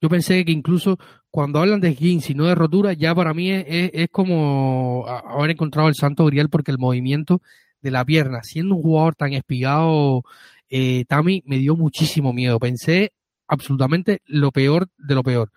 [0.00, 0.98] Yo pensé que incluso
[1.36, 5.86] cuando hablan de skins y no de rotura, ya para mí es, como haber encontrado
[5.86, 7.42] el santo grial porque el movimiento
[7.82, 10.22] de la pierna, siendo un jugador tan espigado,
[10.70, 12.58] eh, Tami, me dio muchísimo miedo.
[12.58, 13.12] Pensé
[13.48, 15.52] absolutamente lo peor de lo peor.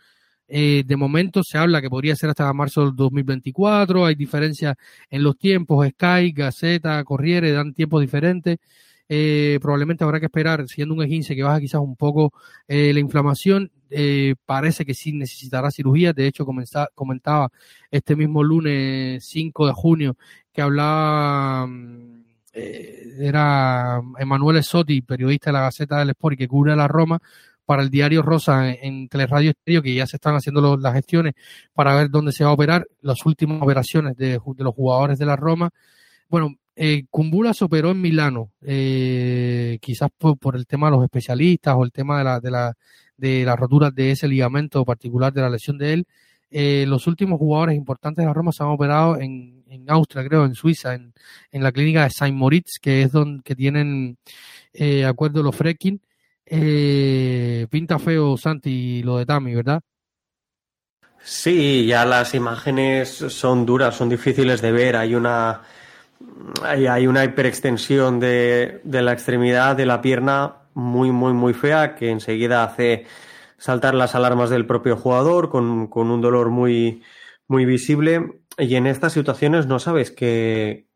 [0.50, 4.06] Eh, de momento se habla que podría ser hasta marzo del 2024.
[4.06, 4.76] Hay diferencias
[5.10, 5.88] en los tiempos.
[5.88, 8.58] Sky, Gaceta, Corriere dan tiempos diferentes.
[9.10, 12.32] Eh, probablemente habrá que esperar, siendo un esguince que baja quizás un poco
[12.68, 13.72] eh, la inflamación.
[14.46, 16.14] parece que sí necesitará cirugía.
[16.14, 17.50] De hecho, comentaba
[17.92, 20.18] este mismo lunes 5 de junio
[20.54, 21.68] que hablaba.
[21.68, 22.20] Mm,
[23.20, 27.20] era Emanuele Sotti, periodista de la Gaceta del Sport y que cubre a la Roma,
[27.70, 31.36] para el diario Rosa en, Teleradio Estéreo, que ya se están haciendo las gestiones
[31.72, 35.36] para ver dónde se va a operar, las últimas operaciones de, los jugadores de la
[35.36, 35.70] Roma.
[36.30, 41.84] Bueno, eh, se operó en Milano, eh, quizás por, el tema de los especialistas o
[41.84, 42.74] el tema de la, de
[43.18, 46.08] de la rotura de ese ligamento particular de la lesión de él.
[46.52, 50.96] Eh, los últimos jugadores importantes de Roma se han operado en, Austria, creo, en Suiza,
[50.96, 51.14] en,
[51.52, 54.18] la clínica de Saint Moritz, que es donde tienen
[54.74, 56.02] eh, acuerdo los Frekin
[56.46, 59.82] eh, pinta feo, Santi, lo de Tami, ¿verdad?
[61.22, 64.96] Sí, ya las imágenes son duras, son difíciles de ver.
[64.96, 65.62] Hay una,
[66.64, 72.10] hay, una hiperextensión de, de, la extremidad de la pierna muy, muy, muy fea que
[72.10, 73.06] enseguida hace
[73.58, 77.04] saltar las alarmas del propio jugador con, con un dolor muy,
[77.48, 78.42] muy visible.
[78.58, 80.88] Y en estas situaciones no sabes que,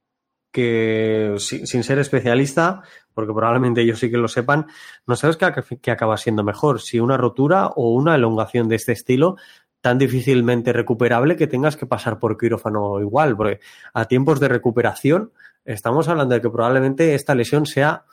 [0.51, 2.83] que sin ser especialista,
[3.13, 4.67] porque probablemente ellos sí que lo sepan,
[5.07, 9.35] no sabes qué, acaba siendo mejor, si una rotura o una elongación de este estilo
[9.83, 13.59] tan difícilmente recuperable que tengas que pasar por quirófano igual, porque
[13.93, 15.33] a tiempos de recuperación
[15.65, 18.05] estamos hablando de que probablemente esta lesión sea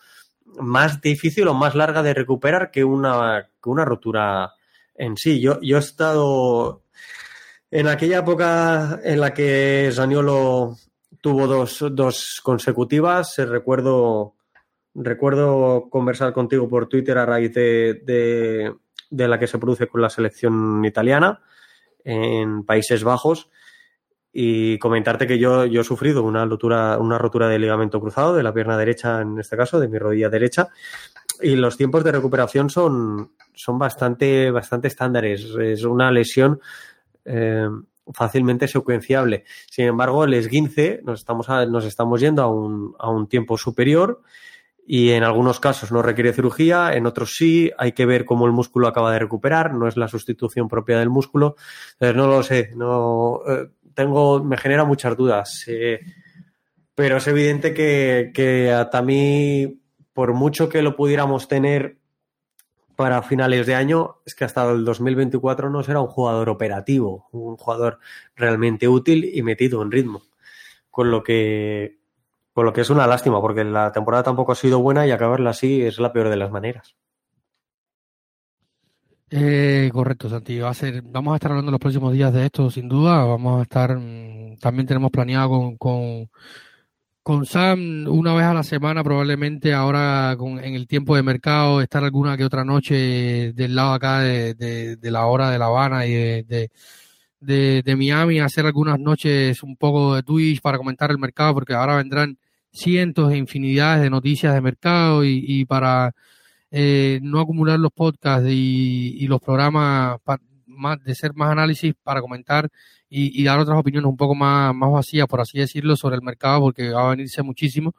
[0.59, 4.53] más difícil o más larga de recuperar que una, que una rotura
[4.97, 5.41] en sí.
[5.41, 6.83] Yo, yo he estado
[7.71, 10.77] en aquella época en la que Zaniolo
[11.21, 14.35] tuvo dos, dos consecutivas, recuerdo
[14.95, 18.75] Recuerdo conversar contigo por Twitter a raíz de,
[19.11, 21.41] la que se produce con la selección italiana
[22.05, 23.51] en Países Bajos
[24.33, 28.43] y comentarte que yo, yo he sufrido una rotura, una rotura de ligamento cruzado de
[28.43, 30.69] la pierna derecha, en este caso, de mi rodilla derecha,
[31.41, 35.45] y los tiempos de recuperación son, son bastante, bastante estándares.
[35.61, 36.61] Es una lesión
[37.25, 37.69] eh,
[38.13, 39.45] fácilmente secuenciable.
[39.69, 44.23] Sin embargo, el esguince nos estamos, nos estamos yendo a un, a un tiempo superior
[44.93, 48.51] y en algunos casos no requiere cirugía, en otros sí, hay que ver cómo el
[48.51, 51.55] músculo acaba de recuperar, no es la sustitución propia del músculo,
[51.93, 56.01] entonces no lo sé, no eh, tengo, me genera muchas dudas, eh,
[56.93, 59.81] pero es evidente que, que hasta mí,
[60.13, 61.99] por mucho que lo pudiéramos tener
[62.97, 67.57] para finales de año, es que hasta el 2024 no será un jugador operativo, un
[67.57, 68.01] jugador
[68.35, 70.23] realmente útil y metido en ritmo,
[70.91, 72.00] con lo que
[72.61, 75.49] con lo que es una lástima, porque la temporada tampoco ha sido buena y acabarla
[75.49, 76.95] así es la peor de las maneras.
[79.31, 80.61] Eh, correcto, Santi.
[80.61, 83.25] Vamos a estar hablando los próximos días de esto, sin duda.
[83.25, 86.29] Vamos a estar, mm, también tenemos planeado con,
[87.23, 91.81] con Sam una vez a la semana, probablemente ahora con, en el tiempo de mercado,
[91.81, 96.05] estar alguna que otra noche del lado acá de, de, la hora de La Habana
[96.05, 96.71] y de,
[97.41, 101.73] de, de, Miami, hacer algunas noches un poco de Twitch para comentar el mercado, porque
[101.73, 102.37] ahora vendrán
[102.73, 106.13] cientos e infinidades de noticias de mercado y, para
[106.71, 110.19] eh, no acumular los podcasts y, los programas
[111.05, 112.69] de ser más análisis para comentar
[113.09, 116.61] y, dar otras opiniones un poco más, más vacías, por así decirlo, sobre el mercado,
[116.61, 117.95] porque va a venirse muchísimo.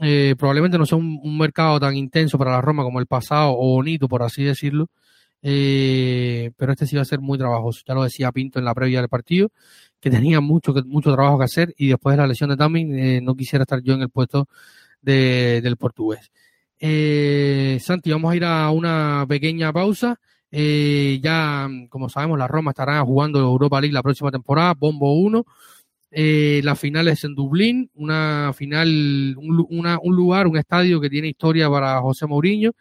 [0.00, 3.74] Eh, probablemente no sea un, mercado tan intenso para la Roma como el pasado, o
[3.74, 4.88] bonito, por así decirlo,
[5.42, 7.82] eh, pero este sí va a ser muy trabajoso.
[7.86, 9.50] Ya lo decía Pinto en la previa del partido,
[10.00, 13.20] que tenía mucho, mucho trabajo que hacer y después de la lesión de Tamin eh,
[13.20, 14.48] no quisiera estar yo en el puesto
[15.00, 16.30] de, del portugués.
[16.84, 20.18] Eh, Santi, vamos a ir a una pequeña pausa.
[20.50, 25.44] Eh, ya, como sabemos, la Roma estará jugando Europa League la próxima temporada, Bombo 1.
[26.10, 31.08] Eh, la final es en Dublín, una final, un, una, un lugar, un estadio que
[31.08, 32.72] tiene historia para José Mourinho.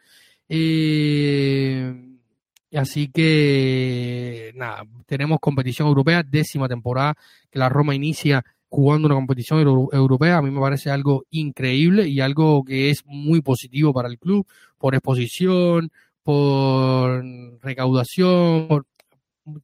[2.77, 7.15] Así que, nada, tenemos competición europea, décima temporada
[7.49, 10.37] que la Roma inicia jugando una competición europea.
[10.37, 14.47] A mí me parece algo increíble y algo que es muy positivo para el club
[14.77, 15.91] por exposición,
[16.23, 17.23] por
[17.61, 18.85] recaudación,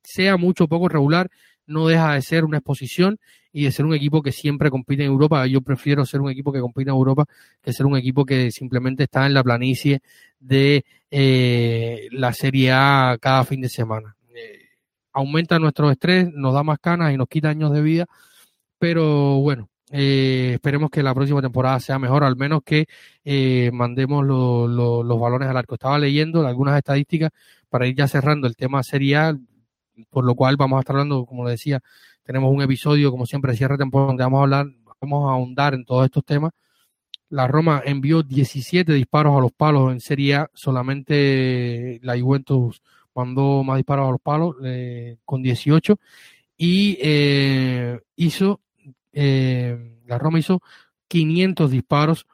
[0.04, 1.30] sea mucho poco regular,
[1.68, 3.20] no deja de ser una exposición
[3.52, 5.46] y de ser un equipo que siempre compite en Europa.
[5.48, 7.26] Yo prefiero ser un equipo que compite en Europa
[7.62, 10.02] que ser un equipo que simplemente está en la planicie
[10.40, 14.16] de eh, la Serie A cada fin de semana.
[14.34, 14.62] Eh,
[15.14, 18.06] aumenta nuestro estrés, nos da más canas y nos quita años de vida,
[18.80, 22.86] pero bueno, eh, esperemos que la próxima temporada sea mejor, al menos que
[23.74, 25.76] mandemos los balones al arco.
[25.76, 27.32] Estaba leyendo algunas estadísticas
[27.70, 29.40] para ir ya cerrando el tema serial,
[30.10, 31.82] por lo cual vamos a estar hablando, como le decía,
[32.24, 34.68] tenemos un episodio, como siempre, de cierre temporada, donde vamos a hablar,
[35.02, 36.52] vamos a ahondar en todos estos temas.
[37.30, 42.82] La Roma envió 17 disparos a los palos en Serie A, solamente la Juventus
[43.14, 45.98] mandó más disparos a los palos eh, con 18
[46.58, 46.98] y
[48.16, 48.62] hizo
[49.20, 50.62] eh, la Roma hizo
[51.08, 52.28] 500 disparos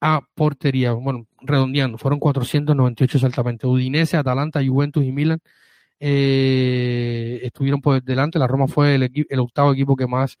[0.00, 3.66] a portería, bueno, redondeando, fueron 498 exactamente.
[3.66, 5.40] Udinese, Atalanta, Juventus y Milan
[6.00, 8.38] eh, estuvieron por delante.
[8.38, 10.36] La Roma fue el, el octavo equipo que más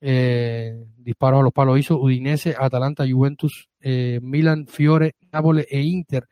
[0.00, 1.98] eh, disparos a los palos hizo.
[1.98, 6.26] Udinese, Atalanta, Juventus, eh, Milan, Fiore, Nápoles e Inter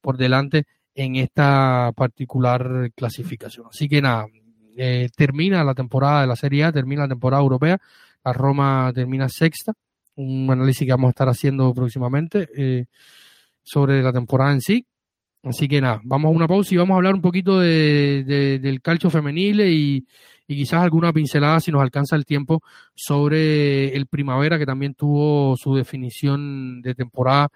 [0.00, 3.66] por delante en esta particular clasificación.
[3.68, 4.26] Así que nada,
[5.16, 7.78] termina la temporada de la Serie A, termina la temporada europea.
[8.24, 9.72] La Roma termina sexta,
[10.16, 12.86] un análisis que vamos a estar haciendo próximamente
[13.62, 14.86] sobre la temporada en sí.
[15.44, 18.24] Así que nada, vamos a una pausa y vamos a hablar un poquito de,
[18.60, 20.06] del calcio femenil y,
[20.46, 22.62] quizás alguna pincelada, si nos alcanza el tiempo,
[22.94, 27.48] sobre el primavera, que también tuvo su definición de temporada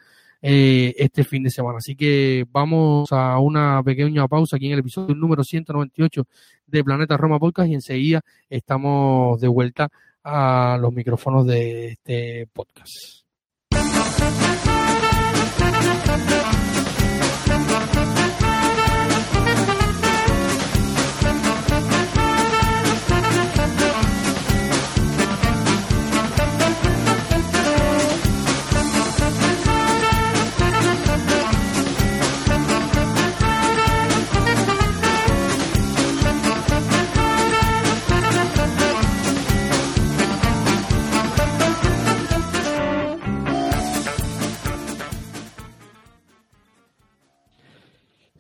[0.43, 1.79] eh, este fin de semana.
[1.79, 6.27] Así que vamos a una pequeña pausa aquí en el episodio número 198
[6.67, 8.21] de Planeta Roma Podcast y enseguida
[8.51, 9.89] estamos de vuelta
[10.25, 13.25] a los micrófonos de este podcast.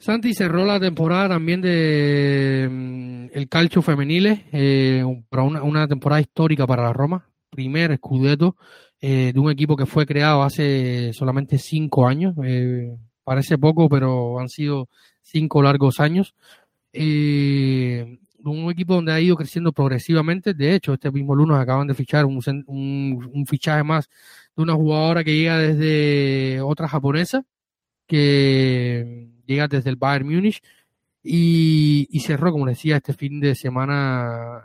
[0.08, 6.66] Santi cerró la temporada también de mm, el calcio femenil, eh, para una, temporada histórica
[6.66, 8.56] para la Roma, primer escudeto
[9.02, 14.40] eh, de un equipo que fue creado hace solamente cinco años, eh, parece poco, pero
[14.40, 14.88] han sido
[15.20, 16.34] cinco largos años.
[16.94, 22.24] un equipo donde ha ido creciendo progresivamente, de hecho, este mismo lunes acaban de fichar
[22.24, 24.08] un, un, un fichaje más
[24.56, 27.44] de una jugadora que llega desde otra japonesa,
[28.06, 30.62] que llega desde el Bayern Múnich
[31.22, 34.62] y, cerró, como decía, este fin de semana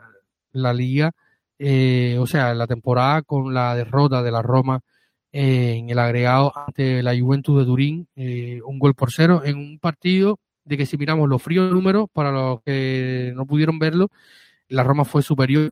[0.51, 1.11] la liga,
[1.59, 4.81] eh, o sea, la temporada con la derrota de la Roma
[5.31, 9.57] eh, en el agregado ante la Juventus de Turín, eh, un gol por cero en
[9.57, 14.09] un partido de que si miramos los fríos números, para los que no pudieron verlo,
[14.69, 15.71] la Roma fue superior.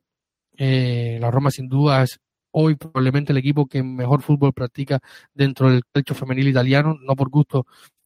[0.57, 2.19] la Roma sin duda es
[2.51, 4.99] hoy probablemente el equipo que mejor fútbol practica
[5.33, 7.65] dentro del calcio femenil italiano, no por gusto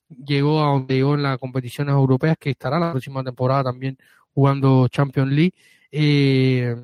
[0.09, 3.97] llegó a donde llegó en las competiciones europeas, que estará la próxima temporada también
[4.33, 5.53] jugando Champions League.
[5.91, 6.75] Eh,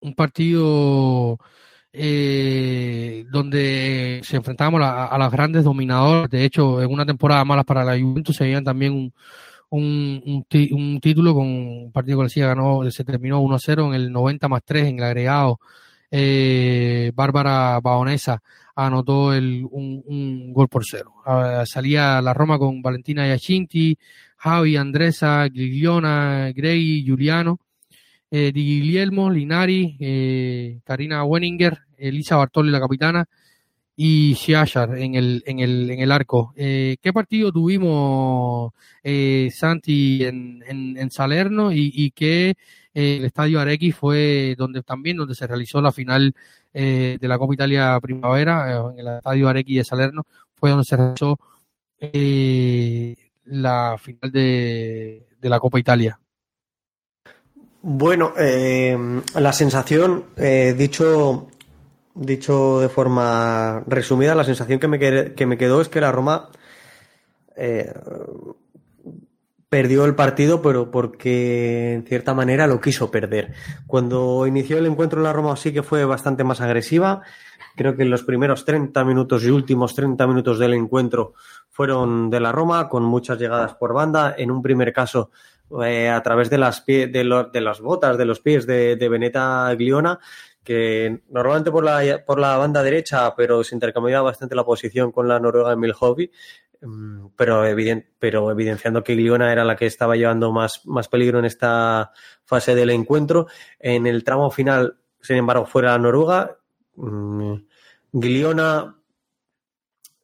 [0.00, 1.38] un partido
[1.92, 6.30] eh, donde se enfrentábamos a, a las grandes dominadoras.
[6.30, 9.12] De hecho, en una temporada mala para la Juventus se veían también un,
[9.70, 14.48] un, un, título con un partido que la ganó, se terminó 1-0 en el 90
[14.48, 15.58] más 3 en el agregado.
[16.10, 18.42] Eh, Bárbara Baonesa
[18.74, 21.14] anotó el, un, gol por cero.
[21.24, 23.96] Ah, salía la Roma con Valentina Yacinti,
[24.36, 27.58] Javi, Andresa, Gigliona, Grey, Giuliano,
[28.30, 33.24] eh, Di Guillermo, Linari, eh, Karina Wenninger, Elisa Bartoli, la capitana,
[33.98, 36.52] y Shiashar en el, en el, en el arco.
[36.54, 38.74] ¿Qué partido tuvimos,
[39.52, 42.56] Santi, en, en, Salerno y, y qué
[42.96, 46.34] el estadio Arequi fue donde también donde se realizó la final
[46.72, 50.22] eh, de la Copa Italia Primavera, eh, en el estadio Arequi de Salerno,
[50.54, 51.38] fue donde se realizó
[52.00, 56.18] eh, la final de, la Copa Italia.
[57.82, 60.24] Bueno, la sensación,
[60.76, 61.48] dicho,
[62.14, 66.48] dicho de forma resumida, la sensación que me, que me quedó es que la Roma
[69.68, 73.52] perdió el partido, pero porque en cierta manera lo quiso perder.
[73.86, 77.22] Cuando inició el encuentro la Roma sí que fue bastante más agresiva.
[77.76, 81.34] Creo que los primeros 30 minutos y últimos 30 minutos del encuentro
[81.70, 84.34] fueron de la Roma, con muchas llegadas por banda.
[84.38, 85.30] En un primer caso,
[85.84, 90.20] eh, a través de las, de, las botas, de los pies de, de Beneta Gliona,
[90.66, 95.28] que normalmente por la, por la banda derecha, pero se intercambiaba bastante la posición con
[95.28, 96.30] la noruega Emil Hobby,
[97.36, 101.44] pero, evident, pero evidenciando que Gliona era la que estaba llevando más, más peligro en
[101.44, 102.12] esta
[102.44, 103.46] fase del encuentro.
[103.78, 106.58] En el tramo final, sin embargo, fuera noruega.
[108.12, 108.96] Gliona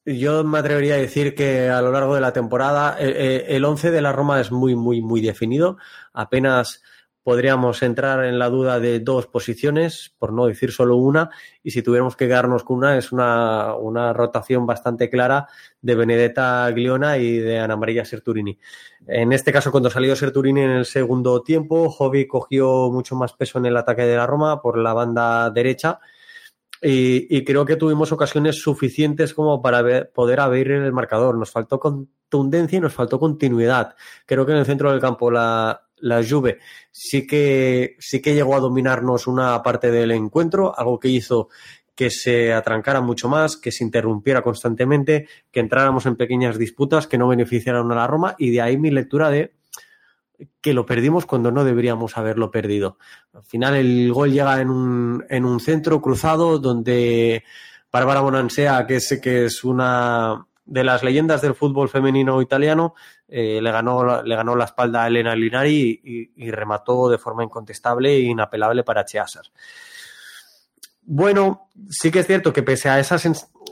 [0.04, 3.90] yo me atrevería a decir que a lo largo de la temporada eh, el 11
[3.90, 5.78] de la Roma es muy, muy, muy definido.
[6.12, 6.82] Apenas
[7.22, 11.30] podríamos entrar en la duda de dos posiciones, por no decir solo una,
[11.62, 15.48] y si tuviéramos que quedarnos con una, es una, una rotación bastante clara
[15.80, 18.58] de Benedetta Gliona y de Ana María Serturini.
[19.06, 23.58] En este caso, cuando salió Serturini en el segundo tiempo, Jovi cogió mucho más peso
[23.58, 26.00] en el ataque de la Roma por la banda derecha
[26.84, 31.38] y, creo que tuvimos ocasiones suficientes como para poder abrir el marcador.
[31.38, 33.94] Nos faltó contundencia y nos faltó continuidad.
[34.26, 36.58] Creo que en el centro del campo la, la Juve
[36.90, 41.48] sí que, sí que llegó a dominarnos una parte del encuentro, algo que hizo
[41.94, 47.18] que se atrancara mucho más, que se interrumpiera constantemente, que entráramos en pequeñas disputas que
[47.18, 49.54] no beneficiaron a la Roma y de ahí mi lectura de
[50.60, 52.98] que lo perdimos cuando no deberíamos haberlo perdido.
[53.32, 57.44] Al final el gol llega en un, en un centro cruzado donde
[57.92, 62.94] Bárbara Bonansea, que es, que es una de las leyendas del fútbol femenino italiano,
[63.28, 68.14] eh, le, ganó, le ganó la espalda a Elena Linari y, remató de forma incontestable
[68.14, 69.44] e inapelable para Cheasar.
[71.02, 73.16] Bueno, sí que es cierto que pese a esa,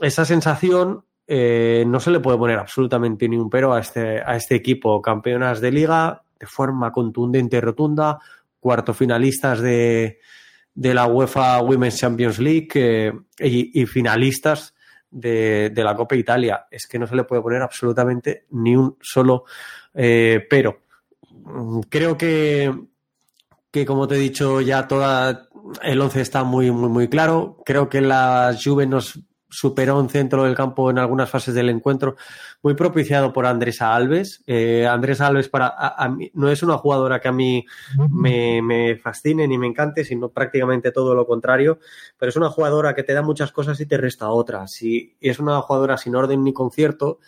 [0.01, 4.35] esa sensación, eh, no se le puede poner absolutamente ni un pero a este, a
[4.35, 5.01] este equipo.
[5.01, 8.19] Campeonas de liga, de forma contundente y rotunda,
[8.59, 10.19] cuarto finalistas de,
[10.73, 14.73] de la UEFA Women's Champions League eh, y, y, finalistas
[15.11, 16.65] de, la Copa Italia.
[16.71, 19.45] Es que no se le puede poner absolutamente ni un solo
[19.93, 20.81] eh, pero.
[21.89, 22.73] Creo que,
[23.71, 25.49] que, como te he dicho, ya toda
[25.81, 27.57] el 11 está muy, muy, muy claro.
[27.65, 29.19] Creo que la Juve nos
[29.51, 32.15] superó un centro del campo en algunas fases del encuentro,
[32.63, 34.41] muy propiciado por Andresa Alves.
[34.47, 37.65] Eh, Andresa Alves para, a, mí, no es una jugadora que a mí
[38.09, 41.79] me, fascine ni me encante, sino prácticamente todo lo contrario,
[42.17, 44.81] pero es una jugadora que te da muchas cosas y te resta otras.
[44.81, 47.19] Y, y es una jugadora sin orden ni concierto,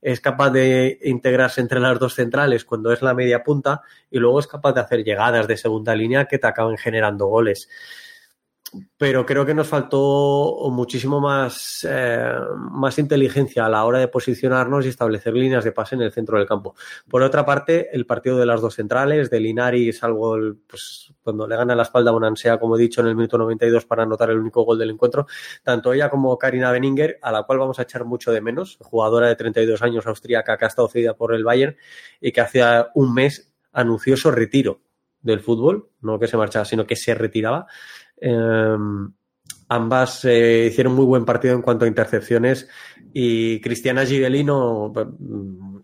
[0.00, 4.40] es capaz de integrarse entre las dos centrales cuando es la media punta y luego
[4.40, 7.68] es capaz de hacer llegadas de segunda línea que te acaban generando goles
[8.96, 14.84] pero creo que nos faltó muchísimo más, eh, más inteligencia a la hora de posicionarnos
[14.84, 16.74] y establecer líneas de pase en el centro del campo.
[17.08, 21.46] Por otra parte, el partido de las dos centrales, de Linari, salvo el, pues, cuando
[21.46, 24.30] le gana la espalda a Bonansea, como he dicho, en el minuto 92 para anotar
[24.30, 25.26] el único gol del encuentro,
[25.62, 29.28] tanto ella como Karina Beninger, a la cual vamos a echar mucho de menos, jugadora
[29.28, 31.76] de 32 años austríaca que ha estado cedida por el Bayern
[32.20, 32.62] y que hace
[32.94, 34.80] un mes anunció su retiro
[35.22, 37.66] del fútbol, no que se marchaba, sino que se retiraba.
[38.24, 38.76] Eh,
[39.68, 42.68] ambas eh, hicieron muy buen partido en cuanto a intercepciones
[43.12, 44.92] y Cristiana Gigelino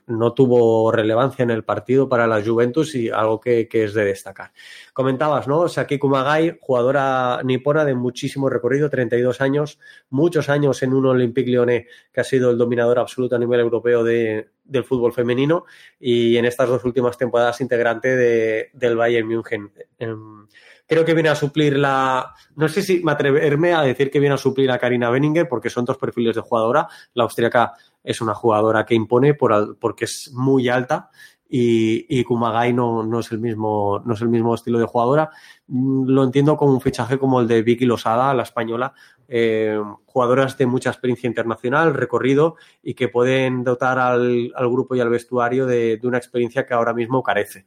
[0.06, 4.52] no tuvo relevancia en el partido para la Juventus y algo que, es de destacar.
[4.92, 5.68] Comentabas, ¿no?
[5.68, 9.78] Saki Kumagai, jugadora nipona de muchísimo recorrido, 32 años,
[10.10, 14.04] muchos años en un Olympique Lyonnais que ha sido el dominador absoluto a nivel europeo
[14.04, 15.64] de, del fútbol femenino
[15.98, 19.70] y en estas dos últimas temporadas integrante de, del Bayern München.
[19.98, 20.46] Em,
[20.88, 22.34] creo que viene a suplir la.
[22.56, 25.70] No sé si me atreverme a decir que viene a suplir a Karina Benninger, porque
[25.70, 26.88] son dos perfiles de jugadora.
[27.14, 31.10] La austríaca es una jugadora que impone por, porque es muy alta.
[31.50, 35.30] Y, y Kumagai no, no, es el mismo, no es el mismo estilo de jugadora.
[35.66, 38.92] Mm, lo entiendo como un fichaje como el de Vicky Losada, la española,
[39.28, 45.00] eh, jugadoras de mucha experiencia internacional, recorrido y que pueden dotar al, al grupo y
[45.00, 47.66] al vestuario de, de, una experiencia que ahora mismo carece.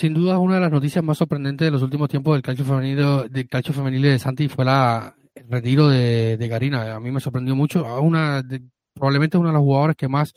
[0.00, 3.24] Sin duda, una de las noticias más sorprendentes de los últimos tiempos del calcio femenino,
[3.24, 6.94] del calcio femenil de Santi fue la, el retiro de, Karina.
[6.94, 7.82] A mí me sorprendió mucho.
[8.94, 10.32] Probablemente es una de las jugadoras que más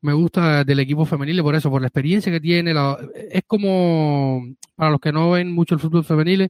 [0.00, 2.72] me gusta del equipo femenil, por eso, por la experiencia que tiene.
[3.32, 4.46] Es como,
[4.76, 6.48] para los que no ven mucho el fútbol femenil,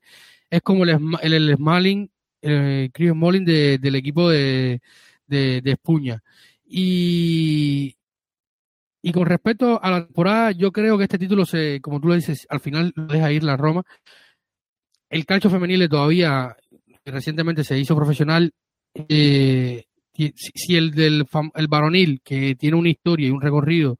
[0.50, 2.10] es como el, Smalling,
[2.42, 4.82] el Chris Smalling de, del equipo de,
[5.26, 6.22] de, de Espuña.
[6.66, 7.96] Y,
[9.02, 12.14] y con respecto a la temporada, yo creo que este título, se, como tú lo
[12.14, 13.82] dices, al final lo deja ir la Roma.
[15.08, 16.56] El calcio femenil todavía
[17.04, 18.52] recientemente se hizo profesional.
[18.94, 23.98] Eh, si el del el varonil, que tiene una historia y un recorrido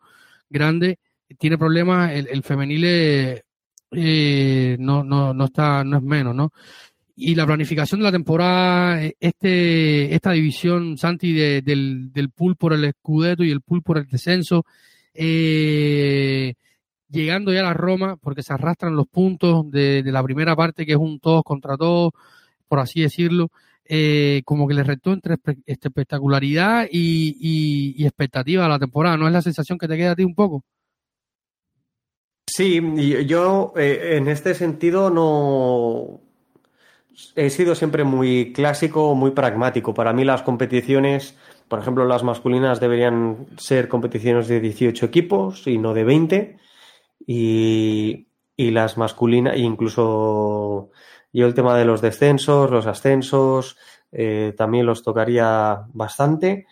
[0.51, 0.99] grande,
[1.39, 6.53] tiene problemas, el, el femenil eh, no, no, no está, no es menos, ¿no?
[7.23, 12.73] Y la planificación de la temporada, este, esta división, Santi, de, del, del pool por
[12.73, 14.65] el escudeto y el pool por el descenso,
[15.13, 16.55] eh,
[17.11, 20.93] llegando ya a la Roma, porque se arrastran los puntos de, la primera parte, que
[20.93, 22.13] es un todos contra todos,
[22.67, 23.51] por así decirlo,
[23.85, 25.35] eh, como que le retó entre
[25.67, 27.37] este, espectacularidad y,
[27.99, 29.19] y, expectativa a la temporada.
[29.19, 30.65] ¿No es la sensación que te queda a ti un poco?
[32.47, 32.81] Sí,
[33.27, 36.30] yo eh, en este sentido no
[37.37, 39.95] he sido siempre muy clásico, muy pragmático.
[39.95, 41.37] Para mí las competiciones
[41.71, 46.59] por ejemplo, las masculinas deberían ser competiciones de 18 equipos y no de 20.
[47.29, 50.91] Y, y las masculinas, incluso
[51.33, 53.77] yo el tema de los descensos, los ascensos,
[54.11, 56.67] eh, también los tocaría bastante.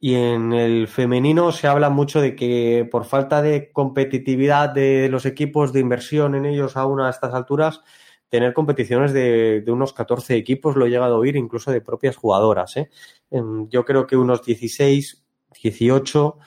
[0.00, 5.26] Y en el femenino se habla mucho de que por falta de competitividad de los
[5.26, 7.82] equipos, de inversión en ellos aún a estas alturas,
[8.34, 12.16] tener competiciones de, de, unos 14 equipos, lo he llegado a oír incluso de propias
[12.16, 12.76] jugadoras.
[12.76, 12.90] ¿eh?
[13.30, 15.24] Yo creo que unos 16,
[15.62, 16.38] 18,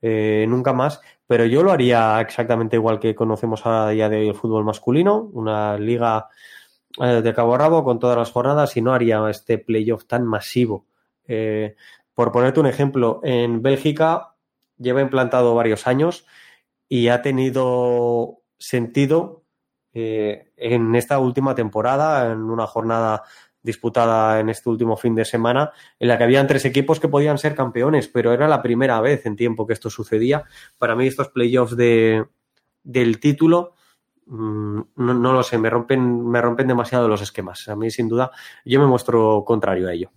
[0.00, 4.64] eh, nunca más, pero yo lo haría exactamente igual que conocemos a día de fútbol
[4.64, 6.28] masculino, una liga
[6.98, 10.24] eh, de cabo a rabo con todas las jornadas y no haría este playoff tan
[10.24, 10.86] masivo.
[11.26, 14.34] Por ponerte un ejemplo, en Bélgica
[14.78, 16.24] lleva implantado varios años
[16.88, 19.43] y ha tenido sentido
[19.94, 23.22] eh, en esta última temporada, en una jornada
[23.62, 27.38] disputada en este último fin de semana, en la que habían tres equipos que podían
[27.38, 30.44] ser campeones, pero era la primera vez en tiempo que esto sucedía.
[30.78, 32.26] Para mí estos playoffs de,
[32.82, 33.74] del título,
[34.26, 37.68] no, no, lo sé, me rompen, me rompen demasiado los esquemas.
[37.68, 38.30] A mí, sin duda,
[38.64, 40.10] yo me muestro contrario a ello.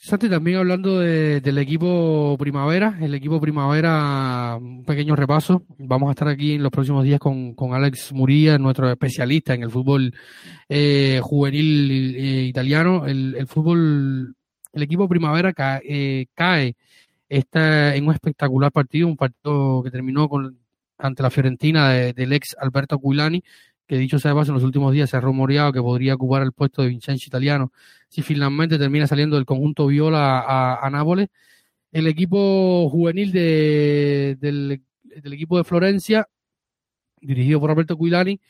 [0.00, 5.64] Santi, también hablando de, del equipo Primavera, el equipo Primavera, un pequeño repaso.
[5.76, 9.64] Vamos a estar aquí en los próximos días con, con Alex Muría, nuestro especialista en
[9.64, 10.14] el fútbol
[10.68, 13.06] eh, juvenil eh, italiano.
[13.06, 14.36] El, el, fútbol,
[14.72, 16.76] el equipo Primavera ca, eh, cae
[17.28, 20.60] está en un espectacular partido, un partido que terminó con,
[20.96, 23.42] ante la Fiorentina de, del ex Alberto Aquilani,
[23.88, 26.42] que dicho sea de paso, en los últimos días se ha rumoreado que podría ocupar
[26.42, 27.72] el puesto de Vincenzo Italiano
[28.08, 30.44] si finalmente termina saliendo del conjunto Viola
[30.80, 31.28] a, Nápoles.
[31.90, 34.82] El equipo juvenil de, del,
[35.32, 36.28] equipo de Florencia,
[37.20, 38.40] dirigido por Alberto Quilani,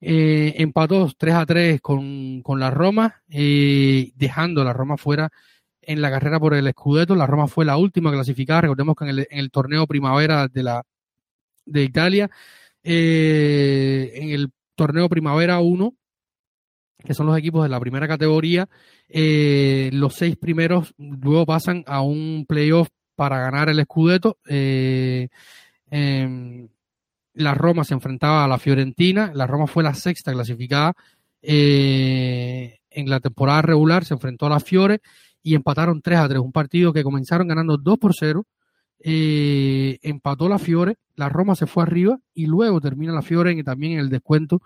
[0.00, 5.30] eh, empató 3 a 3 con, con la Roma, eh, dejando la Roma fuera
[5.82, 7.16] en la carrera por el Scudetto.
[7.16, 10.62] La Roma fue la última clasificada, recordemos que en el, en el torneo primavera de
[10.62, 10.84] la
[11.64, 12.30] de Italia,
[12.84, 15.94] eh, en el torneo Primavera 1,
[17.04, 18.68] que son los equipos de la primera categoría.
[19.08, 24.38] Eh, los seis primeros luego pasan a un playoff para ganar el Scudetto.
[24.48, 25.28] Eh,
[25.90, 26.68] eh,
[27.34, 29.32] la Roma se enfrentaba a la Fiorentina.
[29.34, 30.94] La Roma fue la sexta clasificada
[31.42, 34.04] eh, en la temporada regular.
[34.04, 35.00] Se enfrentó a la Fiore
[35.42, 36.40] y empataron 3 a 3.
[36.40, 38.44] Un partido que comenzaron ganando 2 por 0.
[39.00, 43.92] Eh, empató la Fiore, la Roma se fue arriba y luego termina la Fiore también
[43.92, 44.62] en el descuento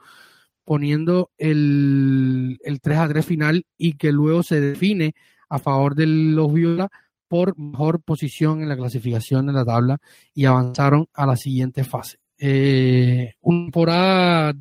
[0.65, 5.15] poniendo el, el 3 a 3 final y que luego se define
[5.49, 6.91] a favor de los Viola
[7.29, 9.99] por mejor posición en la clasificación de la tabla
[10.35, 12.19] y avanzaron a la siguiente fase.
[12.39, 14.55] Eh, una temporada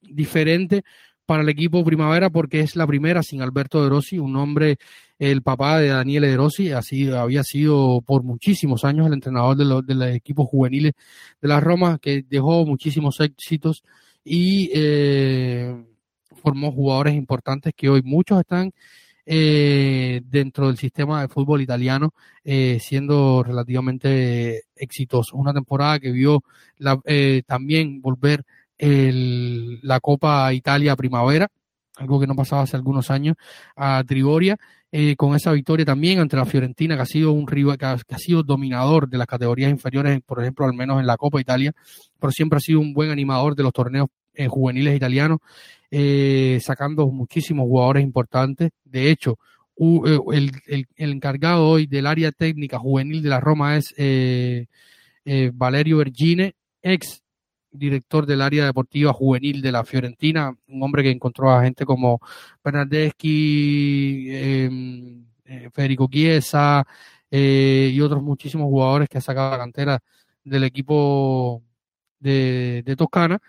[0.00, 0.82] diferente
[1.26, 4.76] para el equipo Primavera porque es la primera sin Alberto De Rossi, un hombre,
[5.18, 9.64] el papá de Daniele De Rossi, así, había sido por muchísimos años el entrenador de,
[9.64, 10.92] los, de los equipos juveniles
[11.40, 13.84] de la Roma, que dejó muchísimos éxitos
[14.24, 15.74] y eh,
[16.42, 18.72] formó jugadores importantes que hoy muchos están
[19.26, 22.12] eh, dentro del sistema de fútbol italiano,
[22.44, 25.36] eh, siendo relativamente exitoso.
[25.36, 26.44] Una temporada que vio
[26.76, 28.44] la, eh, también volver
[28.84, 31.48] el, la Copa Italia Primavera,
[31.96, 33.36] algo que no pasaba hace algunos años,
[33.76, 34.58] a Trigoria,
[34.92, 38.18] eh, con esa victoria también ante la Fiorentina, que ha sido un rival, que ha,
[38.18, 41.72] sido dominador de las categorías inferiores, por ejemplo, al menos en la Copa Italia,
[42.20, 45.38] pero siempre ha sido un buen animador de los torneos eh, juveniles italianos,
[45.90, 48.70] eh, sacando muchísimos jugadores importantes.
[48.84, 49.38] De hecho,
[49.76, 53.94] el, el, el, encargado hoy del área técnica juvenil de la Roma es
[55.54, 57.23] Valerio Vergine, ex
[57.74, 62.20] director del área deportiva juvenil de la Fiorentina, un hombre que encontró a gente como
[62.62, 66.84] Bernardeschi, eh, Federico Chiesa
[67.30, 70.00] eh, y otros muchísimos jugadores que ha sacado la cantera
[70.44, 71.62] del equipo
[72.20, 73.40] de, de, Toscana.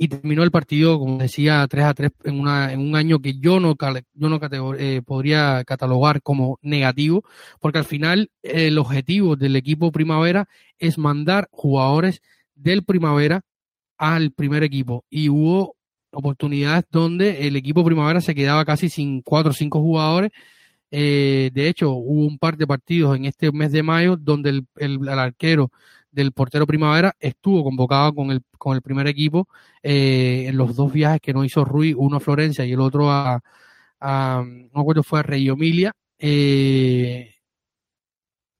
[0.00, 3.34] Y terminó el partido, como decía, 3 a 3 en, una, en un año que
[3.34, 3.76] yo no,
[4.14, 4.40] yo no
[4.78, 7.24] eh, podría catalogar como negativo,
[7.60, 12.22] porque al final el objetivo del equipo primavera es mandar jugadores
[12.58, 13.40] del primavera
[13.96, 15.76] al primer equipo y hubo
[16.12, 20.30] oportunidades donde el equipo primavera se quedaba casi sin cuatro o cinco jugadores.
[20.90, 24.66] Eh, de hecho, hubo un par de partidos en este mes de mayo donde el,
[24.76, 25.70] el, arquero
[26.10, 29.48] del portero primavera estuvo convocado con el, con el primer equipo
[29.82, 33.10] eh, en los dos viajes que no hizo Rui, uno a Florencia y el otro
[33.10, 33.40] a,
[34.00, 35.92] a no acuerdo, fue a Reggio Emilia.
[36.18, 37.37] Eh,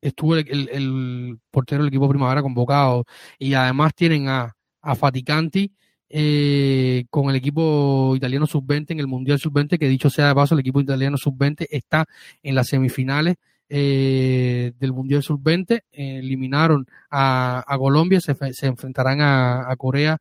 [0.01, 3.05] estuvo el, el, portero del equipo Primavera convocado
[3.39, 5.73] y además tienen a, a Faticanti
[6.11, 10.55] eh, con el equipo italiano sub-20 en el Mundial sub-20, que dicho sea de paso,
[10.55, 12.07] el equipo italiano sub-20 está
[12.43, 13.37] en las semifinales
[13.69, 20.19] eh, del Mundial sub-20, eh, eliminaron a, a Colombia, se, se enfrentarán a, a, Corea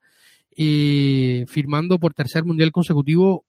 [0.54, 3.46] y firmando por tercer Mundial consecutivo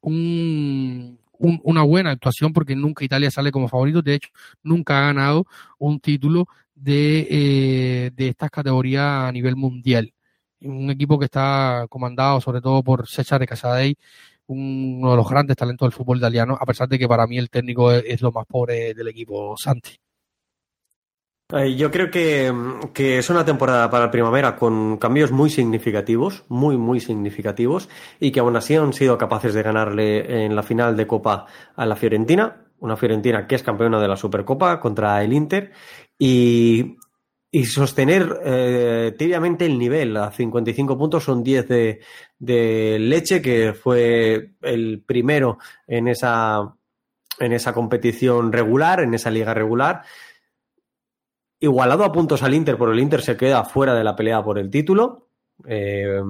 [0.00, 4.30] un, un, una buena actuación porque nunca Italia sale como favorito, de hecho
[4.62, 5.46] nunca ha ganado
[5.78, 10.12] un título de, eh, de estas categorías a nivel mundial.
[10.60, 13.96] Un equipo que está comandado sobre todo por Cesare Casadei,
[14.46, 17.50] uno de los grandes talentos del fútbol italiano, a pesar de que para mí el
[17.50, 20.01] técnico es, es lo más pobre del equipo Santi.
[21.52, 22.50] Yo creo que,
[23.18, 28.56] es una temporada para primavera con cambios muy significativos, muy, muy significativos, y que aún
[28.56, 31.44] así han sido capaces de ganarle en la final de Copa
[31.76, 35.72] a la Fiorentina, una Fiorentina que es campeona de la Supercopa contra el Inter,
[36.18, 36.96] y,
[37.50, 40.16] y sostener eh, tibiamente el nivel.
[40.16, 42.00] A 55 puntos son 10 de,
[42.38, 46.74] de Leche, que fue el primero en esa,
[47.38, 50.02] en esa competición regular, en esa liga regular
[51.62, 54.58] igualado a puntos al Inter, pero el Inter se queda fuera de la pelea por
[54.58, 55.28] el título.
[55.64, 56.20] Eh,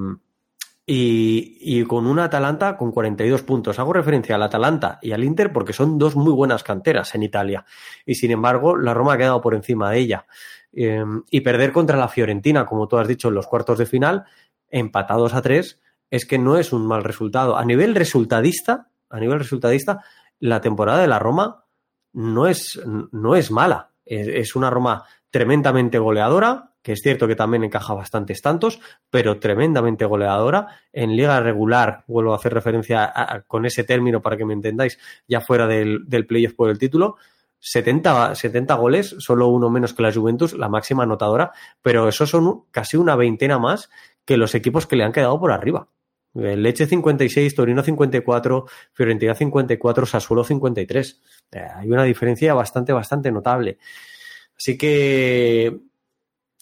[0.85, 3.79] y, y, con una Atalanta con 42 puntos.
[3.79, 7.65] Hago referencia al Atalanta y al Inter porque son dos muy buenas canteras en Italia.
[8.05, 10.27] Y sin embargo, la Roma ha quedado por encima de ella.
[10.73, 14.25] Eh, y perder contra la Fiorentina, como tú has dicho, en los cuartos de final,
[14.69, 15.81] empatados a tres,
[16.11, 17.57] es que no es un mal resultado.
[17.57, 20.05] A nivel resultadista, a nivel resultadista,
[20.41, 21.65] la temporada de la Roma
[22.13, 23.93] no es, no es mala.
[24.05, 28.81] Es una Roma tremendamente goleadora, que es cierto que también encaja bastantes tantos,
[29.11, 30.69] pero tremendamente goleadora.
[30.93, 34.99] En liga regular, vuelvo a hacer referencia a, con ese término para que me entendáis,
[35.27, 37.17] ya fuera del, del playoff por el título,
[37.61, 42.65] 70, 70 goles, solo uno menos que la Juventus, la máxima anotadora, pero eso son
[42.71, 43.89] casi una veintena más
[44.27, 45.89] que los equipos que le han quedado por arriba.
[46.35, 51.23] Leche 56, Torino 54, Fiorentina 54, Sassuolo 53.
[51.53, 53.79] Eh, hay una diferencia bastante, bastante notable.
[54.57, 55.81] Así que,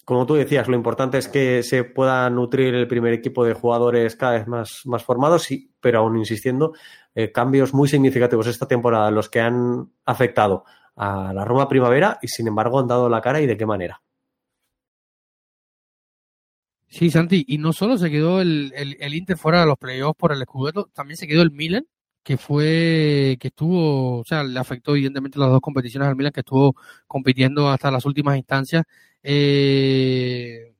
[0.05, 4.15] como tú decías, lo importante es que se pueda nutrir el primer equipo de jugadores
[4.15, 6.73] cada vez más, más formados, sí, pero aún insistiendo,
[7.15, 10.65] eh, cambios muy significativos esta temporada, los que han afectado
[10.95, 14.01] a la Roma Primavera y sin embargo han dado la cara y de qué manera.
[16.87, 20.17] Sí, Santi, y no solo se quedó el, el, el Inter fuera de los playoffs
[20.17, 21.87] por el Scudetto, también se quedó el Milan,
[22.23, 26.41] que fue, que estuvo, o sea, le afectó evidentemente las dos competiciones al Milan, que
[26.41, 26.75] estuvo
[27.07, 28.83] compitiendo hasta las últimas instancias.
[29.23, 30.73] Eh,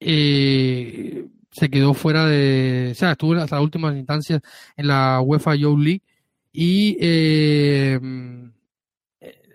[0.00, 4.40] eh, se quedó fuera de, o sea, estuvo hasta las últimas instancias
[4.76, 6.02] en la UEFA Youth League
[6.52, 7.98] Y, eh,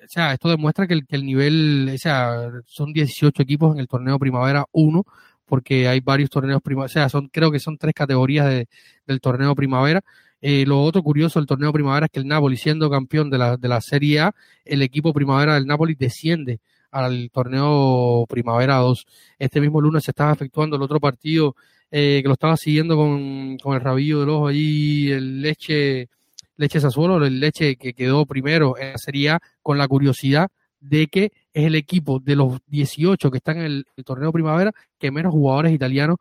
[0.05, 3.79] o sea, esto demuestra que el, que el nivel, o sea, son 18 equipos en
[3.79, 5.03] el torneo Primavera 1,
[5.45, 8.67] porque hay varios torneos primavera, o sea, son, creo que son tres categorías de,
[9.05, 10.01] del torneo Primavera.
[10.41, 13.57] Eh, lo otro curioso del torneo Primavera es que el Napoli, siendo campeón de la,
[13.57, 16.59] de la Serie A, el equipo Primavera del Napoli desciende
[16.91, 19.05] al torneo Primavera 2.
[19.39, 21.55] Este mismo lunes se estaba efectuando el otro partido
[21.91, 26.09] eh, que lo estaba siguiendo con, con el rabillo del ojo allí, el Leche,
[26.57, 30.49] Leche Sassuolo, el Leche que quedó primero en la Serie A, con la curiosidad
[30.87, 35.11] de que es el equipo de los 18 que están en el, torneo primavera que
[35.11, 36.17] menos jugadores italianos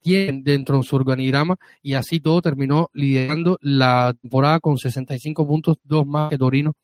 [0.00, 5.78] tienen dentro de su organigrama y así todo terminó liderando la temporada con 65 puntos,
[5.82, 6.74] dos más que Torino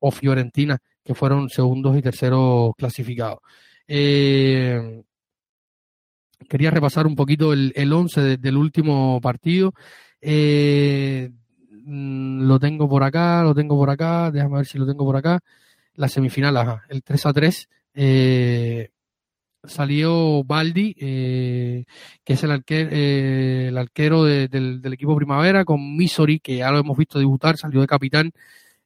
[0.00, 3.38] o Fiorentina, que fueron segundos y terceros clasificados.
[3.86, 5.02] Eh,
[6.48, 9.72] quería repasar un poquito el, el 11 del último partido.
[10.20, 11.30] Eh,
[11.70, 15.16] mm, lo tengo por acá, lo tengo por acá, déjame ver si lo tengo por
[15.16, 15.40] acá
[15.94, 17.68] la semifinal, ajá, el 3 a 3.
[17.94, 18.90] Eh,
[19.64, 21.84] salió Baldi, eh,
[22.24, 26.96] que es el, arquero, eh, arquero del, equipo Primavera, con Misori, que ya lo hemos
[26.96, 28.32] visto debutar, salió de capitán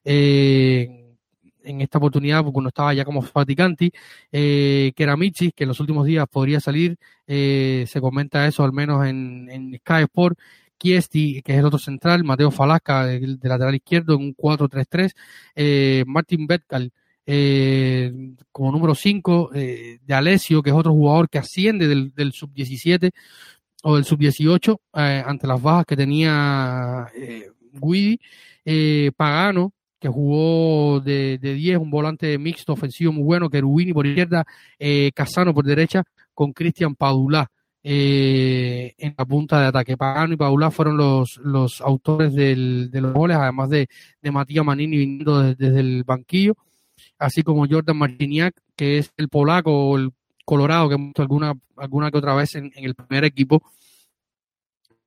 [0.03, 3.91] en esta oportunidad, porque no estaba ya como Faticanti,
[4.31, 6.97] eh, Keramichi, que en los últimos días podría salir,
[7.27, 10.39] se comenta eso al menos en, en Sky Sport,
[10.77, 15.11] Kiesti, que es el otro central, Mateo Falasca, de, lateral izquierdo, en un 4-3-3,
[15.55, 16.91] eh, Martin Betkal,
[17.29, 18.13] eh,
[18.53, 23.11] como número 5, eh, de Alessio, que es otro jugador que asciende del, del sub-17
[23.83, 27.07] o del sub-18 eh, ante las bajas que tenía
[27.73, 28.19] Guidi,
[29.17, 34.45] Pagano, que jugó de, de 10, un volante mixto ofensivo muy bueno, Kerubini por izquierda,
[35.13, 36.03] Casano por derecha,
[36.33, 37.51] con Cristian Padulá
[37.89, 39.95] eh, en la punta de ataque.
[39.95, 43.87] Pagano y Paula fueron los, los autores del, de los goles, además de,
[44.21, 46.55] de Matías Manini viniendo desde, el banquillo,
[47.17, 50.11] así como Jordan Martiniak, que es el polaco el
[50.43, 53.63] colorado que hemos visto alguna, alguna que otra vez en el primer equipo,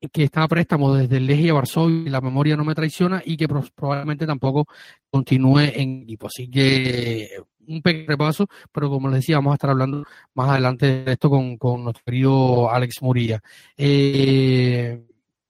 [0.09, 3.47] que está a préstamo desde el Legia Varsovia, la memoria no me traiciona, y que
[3.47, 4.65] probablemente tampoco
[5.09, 6.27] continúe en equipo.
[6.27, 7.29] Así que
[7.67, 11.29] un pequeño repaso, pero como les decía, vamos a estar hablando más adelante de esto
[11.29, 13.41] con, con nuestro querido Alex Murilla.
[13.77, 15.03] Eh,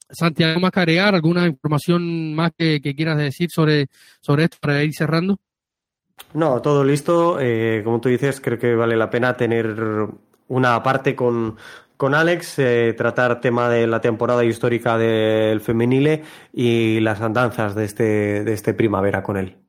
[0.10, 1.16] Santiago, ¿más?
[1.16, 3.88] ¿Alguna información más que, quieras decir sobre,
[4.20, 5.38] sobre esto para ir cerrando?
[6.34, 7.40] No, todo listo.
[7.40, 10.08] Eh, como tú dices, creo que vale la pena tener
[10.48, 11.56] una parte con,
[12.02, 17.86] con Alex, eh, tratar tema de la temporada histórica del femenile y las andanzas de
[17.86, 19.60] este, de este primavera con él.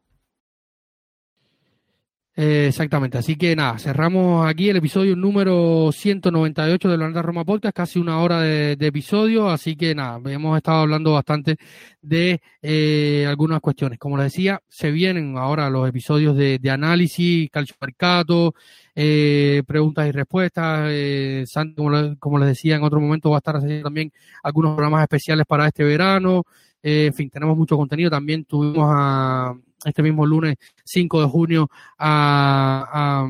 [2.35, 7.77] Eh, exactamente, así que nada, cerramos aquí el episodio número 198 de la Roma Podcast,
[7.77, 11.59] casi una hora de, episodio, así que nada, hemos estado hablando bastante
[12.01, 13.99] de eh, algunas cuestiones.
[13.99, 18.55] Como les decía, se vienen ahora los episodios de, análisis, calcio mercato,
[18.95, 20.89] eh, preguntas y respuestas.
[20.91, 21.45] Eh,
[21.77, 24.11] como, como, les decía, en otro momento va a estar haciendo también
[24.43, 26.45] algunos programas especiales para este verano.
[26.83, 28.11] en fin, tenemos mucho contenido.
[28.11, 29.55] También tuvimos a
[29.85, 31.69] este mismo lunes 5 de junio
[31.99, 33.27] a,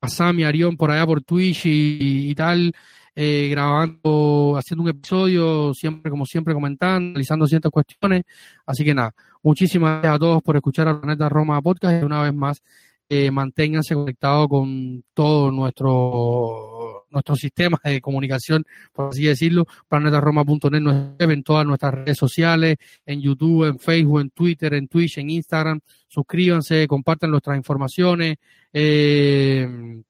[0.00, 2.72] a, Sammy Arión por allá por Twitch y, tal,
[3.14, 8.24] eh, grabando, haciendo un episodio, siempre como siempre comentando, analizando ciertas cuestiones.
[8.66, 12.22] Así que nada, muchísimas gracias a todos por escuchar a Planeta Roma Podcast y una
[12.22, 12.62] vez más
[13.08, 21.42] eh, manténganse conectados con todo nuestro nuestros sistemas de comunicación, por así decirlo, planetaroma.net, en
[21.42, 25.80] todas nuestras redes sociales, en YouTube, en Facebook, en Twitter, en Twitch, en Instagram.
[26.08, 28.36] Suscríbanse, compartan nuestras informaciones.
[28.72, 30.02] Eh,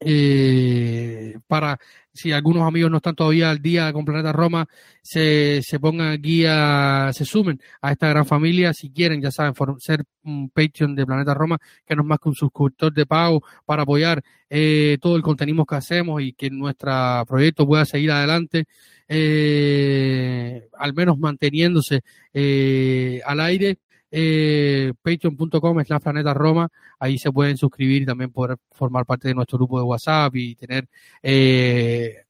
[0.00, 1.78] eh, para
[2.18, 4.66] si algunos amigos no están todavía al día con Planeta Roma,
[5.02, 9.54] se, se pongan aquí a, se sumen a esta gran familia, si quieren, ya saben,
[9.78, 13.42] ser un Patreon de Planeta Roma, que no es más que un suscriptor de pago
[13.64, 18.64] para apoyar eh, todo el contenido que hacemos y que nuestro proyecto pueda seguir adelante,
[19.06, 22.00] eh, al menos manteniéndose
[22.32, 23.78] eh, al aire
[24.10, 29.28] eh, patreon.com es la planeta Roma, ahí se pueden suscribir y también poder formar parte
[29.28, 30.88] de nuestro grupo de WhatsApp y tener
[31.22, 32.24] eh,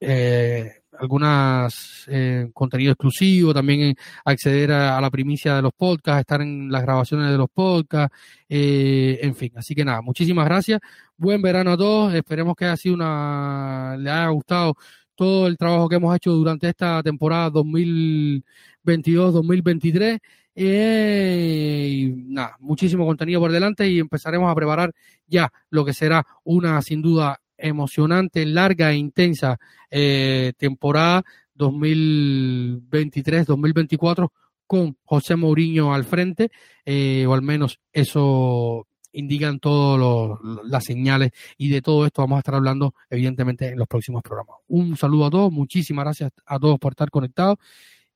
[0.00, 6.70] eh, algunas eh, contenido exclusivo, también acceder a, la primicia de los podcasts, estar en
[6.70, 8.16] las grabaciones de los podcasts,
[8.48, 10.80] eh, en fin, así que nada, muchísimas gracias,
[11.16, 14.74] buen verano a todos, esperemos que haya sido una, le haya gustado
[15.14, 20.20] todo el trabajo que hemos hecho durante esta temporada 2022-2023
[20.56, 24.94] eh, y nada, muchísimo contenido por delante y empezaremos a preparar
[25.26, 29.58] ya lo que será una sin duda emocionante, larga e intensa
[29.90, 31.24] eh, temporada
[31.56, 34.28] 2023-2024
[34.66, 36.50] con José Mourinho al frente,
[36.84, 42.40] eh, o al menos eso indican todas las señales y de todo esto vamos a
[42.40, 44.56] estar hablando evidentemente en los próximos programas.
[44.68, 47.58] Un saludo a todos, muchísimas gracias a todos por estar conectados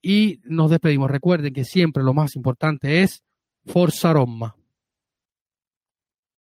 [0.03, 1.11] y nos despedimos.
[1.11, 3.23] Recuerden que siempre lo más importante es
[3.65, 4.58] Forza Roma.